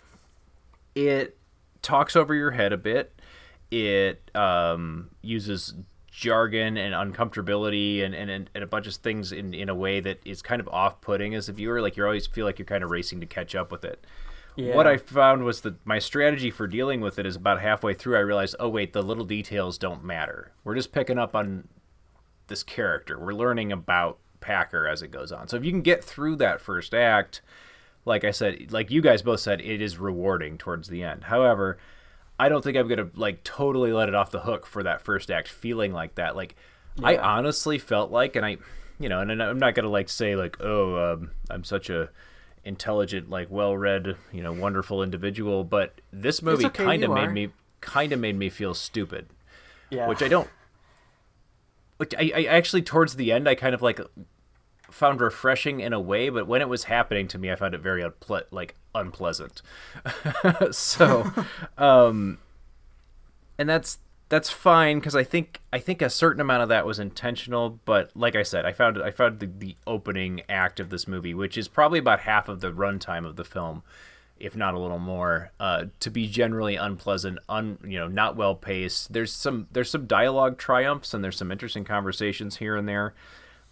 [0.95, 1.37] It
[1.83, 3.21] talks over your head a bit.
[3.71, 5.75] It um, uses
[6.11, 10.19] jargon and uncomfortability and, and, and a bunch of things in, in a way that
[10.25, 11.81] is kind of off putting as a viewer.
[11.81, 14.05] Like you always feel like you're kind of racing to catch up with it.
[14.57, 14.75] Yeah.
[14.75, 18.17] What I found was that my strategy for dealing with it is about halfway through,
[18.17, 20.51] I realized, oh, wait, the little details don't matter.
[20.65, 21.69] We're just picking up on
[22.51, 23.19] this character.
[23.19, 25.49] We're learning about Packer as it goes on.
[25.49, 27.41] So if you can get through that first act,
[28.05, 31.25] like I said, like you guys both said, it is rewarding towards the end.
[31.25, 31.79] However,
[32.39, 35.31] I don't think I'm gonna like totally let it off the hook for that first
[35.31, 36.37] act feeling like that.
[36.37, 36.57] Like
[37.03, 38.59] I honestly felt like, and I,
[38.99, 42.11] you know, and I'm not gonna like say like, oh, um, I'm such a
[42.65, 47.31] intelligent, like well-read, you know, wonderful individual, but this movie okay, kind of made are.
[47.31, 47.49] me
[47.81, 49.27] kind of made me feel stupid.
[49.91, 50.09] Yeah.
[50.09, 50.49] Which I don't.
[52.01, 54.01] Like I, I actually towards the end I kind of like
[54.91, 57.81] found refreshing in a way, but when it was happening to me, I found it
[57.81, 59.63] very unple- like unpleasant.
[60.73, 61.31] so,
[61.79, 62.39] um,
[63.59, 63.99] and that's
[64.29, 67.81] that's fine because I think I think a certain amount of that was intentional.
[67.85, 71.35] But like I said, I found I found the, the opening act of this movie,
[71.35, 73.83] which is probably about half of the runtime of the film,
[74.41, 78.55] if not a little more, uh, to be generally unpleasant, un you know not well
[78.55, 79.13] paced.
[79.13, 83.15] There's some there's some dialogue triumphs and there's some interesting conversations here and there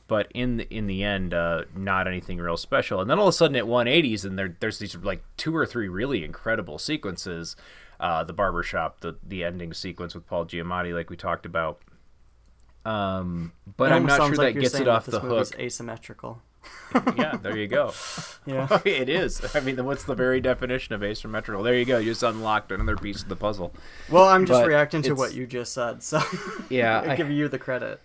[0.08, 3.00] but in the, in the end, uh, not anything real special.
[3.00, 5.66] And then all of a sudden, at 180s, and there, there's these like two or
[5.66, 7.54] three really incredible sequences.
[8.00, 11.80] Uh, the barbershop, the the ending sequence with Paul Giamatti, like we talked about.
[12.84, 15.58] Um, but I'm not sure like that gets it off the hook.
[15.58, 16.40] asymmetrical.
[17.16, 17.92] Yeah, there you go.
[18.46, 18.66] Yeah.
[18.86, 19.54] it is.
[19.54, 21.62] I mean, what's the very definition of asymmetrical?
[21.62, 21.98] There you go.
[21.98, 23.74] You just unlocked another piece of the puzzle.
[24.10, 26.22] Well, I'm just But reacting to it's- what you just said, so
[26.70, 28.00] Yeah, I I- give you the credit.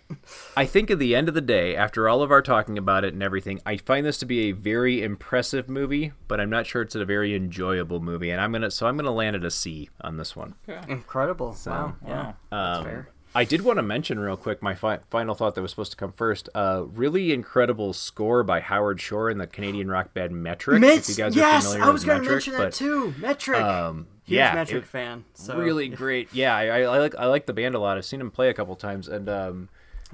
[0.54, 3.14] I think at the end of the day, after all of our talking about it
[3.14, 6.82] and everything, I find this to be a very impressive movie, but I'm not sure
[6.82, 9.88] it's a very enjoyable movie, and I'm gonna so I'm gonna land at a C
[10.02, 10.56] on this one.
[10.88, 11.54] Incredible.
[11.54, 11.94] So, wow.
[12.06, 12.32] Yeah.
[12.50, 13.08] That's Um, fair.
[13.34, 15.96] I did want to mention real quick my fi- final thought that was supposed to
[15.96, 16.48] come first.
[16.54, 20.80] Uh, really incredible score by Howard Shore and the Canadian rock band Metric.
[20.80, 23.14] Mitz, if you guys yes, are familiar I was gonna mention that but, too.
[23.18, 23.60] Metric.
[23.60, 25.24] Um, Huge yeah, Metric it- fan.
[25.34, 26.32] So really great.
[26.32, 27.98] Yeah, I, I, like I like the band a lot.
[27.98, 29.68] I've seen them play a couple times, and um,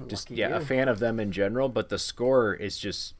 [0.07, 1.69] just Lucky yeah, a fan of them in general.
[1.69, 3.13] But the score is just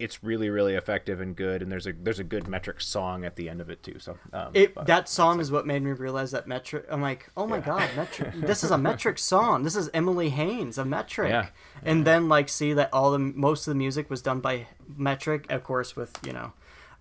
[0.00, 1.62] it's really really effective and good.
[1.62, 3.98] And there's a there's a good Metric song at the end of it too.
[3.98, 6.86] So um, It, that song is what made me realize that metric.
[6.90, 8.32] I'm like, oh my god, metric.
[8.50, 9.62] This is a metric song.
[9.62, 11.30] This is Emily Haines, a metric.
[11.30, 11.46] Yeah.
[11.84, 14.66] And then like see that all the most of the music was done by
[14.96, 16.52] metric, of course, with you know,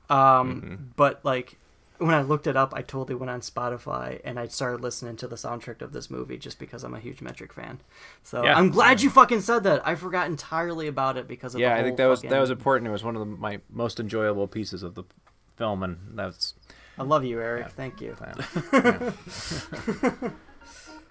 [0.10, 0.76] um, Mm-hmm.
[0.96, 1.58] but like
[2.00, 5.28] when I looked it up, I totally went on Spotify and I started listening to
[5.28, 7.80] the soundtrack of this movie just because I'm a huge metric fan.
[8.24, 8.58] So Yeah.
[8.58, 9.86] I'm glad you fucking said that.
[9.88, 12.40] I forgot entirely about it because of yeah, the I think that was fucking- that
[12.40, 12.88] was important.
[12.88, 15.04] It was one of the, my most enjoyable pieces of the
[15.58, 16.56] film, and that's
[16.98, 17.70] I love you, Eric.
[17.70, 18.16] Thank you.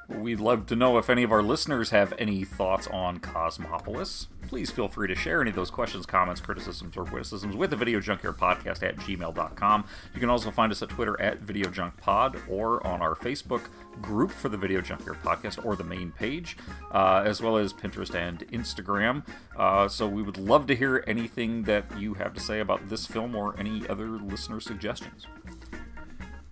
[0.08, 4.28] We'd love to know if any of our listeners have any thoughts on Cosmopolis.
[4.48, 7.76] Please feel free to share any of those questions, comments, criticisms, or witticisms with the
[7.76, 9.84] Video Junkyard Podcast at gmail.com.
[10.14, 13.68] You can also find us at Twitter at Video Junk Pod or on our Facebook
[14.00, 16.56] group for the Video Junkyard Podcast or the main page,
[16.90, 19.26] uh, as well as Pinterest and Instagram.
[19.58, 23.04] Uh, so we would love to hear anything that you have to say about this
[23.04, 25.26] film or any other listener suggestions.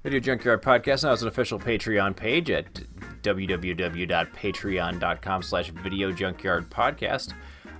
[0.02, 2.82] Video Junkyard Podcast now has an official Patreon page at
[3.26, 7.32] www.patreon.com slash Video Junkyard Podcast.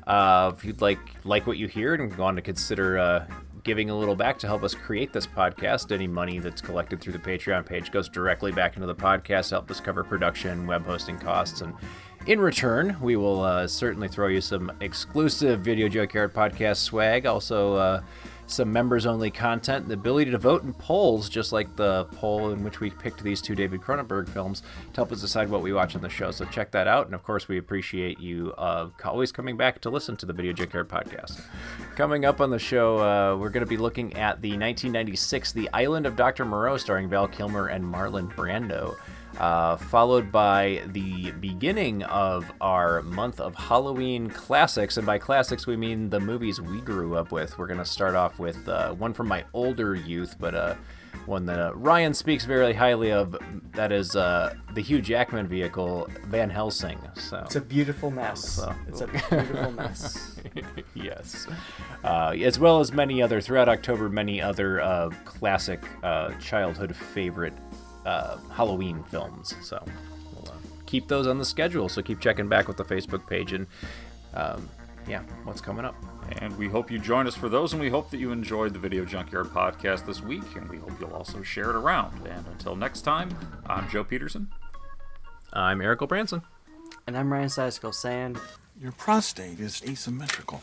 [0.08, 3.26] Uh, if you'd like like what you hear and want to consider uh,
[3.62, 7.12] giving a little back to help us create this podcast, any money that's collected through
[7.12, 11.18] the Patreon page goes directly back into the podcast, help us cover production, web hosting
[11.18, 11.72] costs, and
[12.26, 17.24] in return, we will uh, certainly throw you some exclusive Video Junkyard Podcast swag.
[17.24, 18.02] Also, uh,
[18.46, 22.62] some members only content, the ability to vote in polls, just like the poll in
[22.62, 24.62] which we picked these two David Cronenberg films
[24.92, 26.30] to help us decide what we watch on the show.
[26.30, 27.06] So check that out.
[27.06, 30.52] And of course, we appreciate you uh, always coming back to listen to the Video
[30.52, 31.42] Junkyard podcast.
[31.96, 35.68] Coming up on the show, uh, we're going to be looking at the 1996 The
[35.72, 36.44] Island of Dr.
[36.44, 38.96] Moreau, starring Val Kilmer and Marlon Brando.
[39.38, 44.96] Uh, followed by the beginning of our month of Halloween classics.
[44.96, 47.58] And by classics, we mean the movies we grew up with.
[47.58, 50.74] We're going to start off with uh, one from my older youth, but uh,
[51.26, 53.36] one that uh, Ryan speaks very highly of.
[53.72, 56.98] That is uh, the Hugh Jackman vehicle, Van Helsing.
[57.16, 58.42] So It's a beautiful mess.
[58.42, 60.36] So- It's a beautiful mess.
[60.94, 61.46] yes.
[62.04, 67.52] Uh, as well as many other, throughout October, many other uh, classic uh, childhood favorite
[68.06, 69.54] uh, Halloween films.
[69.62, 69.84] So
[70.32, 70.56] we'll uh,
[70.86, 71.88] keep those on the schedule.
[71.88, 73.66] So keep checking back with the Facebook page and,
[74.34, 74.68] um,
[75.08, 75.94] yeah, what's coming up.
[76.38, 78.78] And we hope you join us for those, and we hope that you enjoyed the
[78.78, 82.26] Video Junkyard podcast this week, and we hope you'll also share it around.
[82.26, 83.30] And until next time,
[83.66, 84.48] I'm Joe Peterson.
[85.52, 86.42] I'm Eric Branson.
[87.06, 88.36] And I'm Ryan Seisko saying,
[88.80, 90.62] Your prostate is asymmetrical.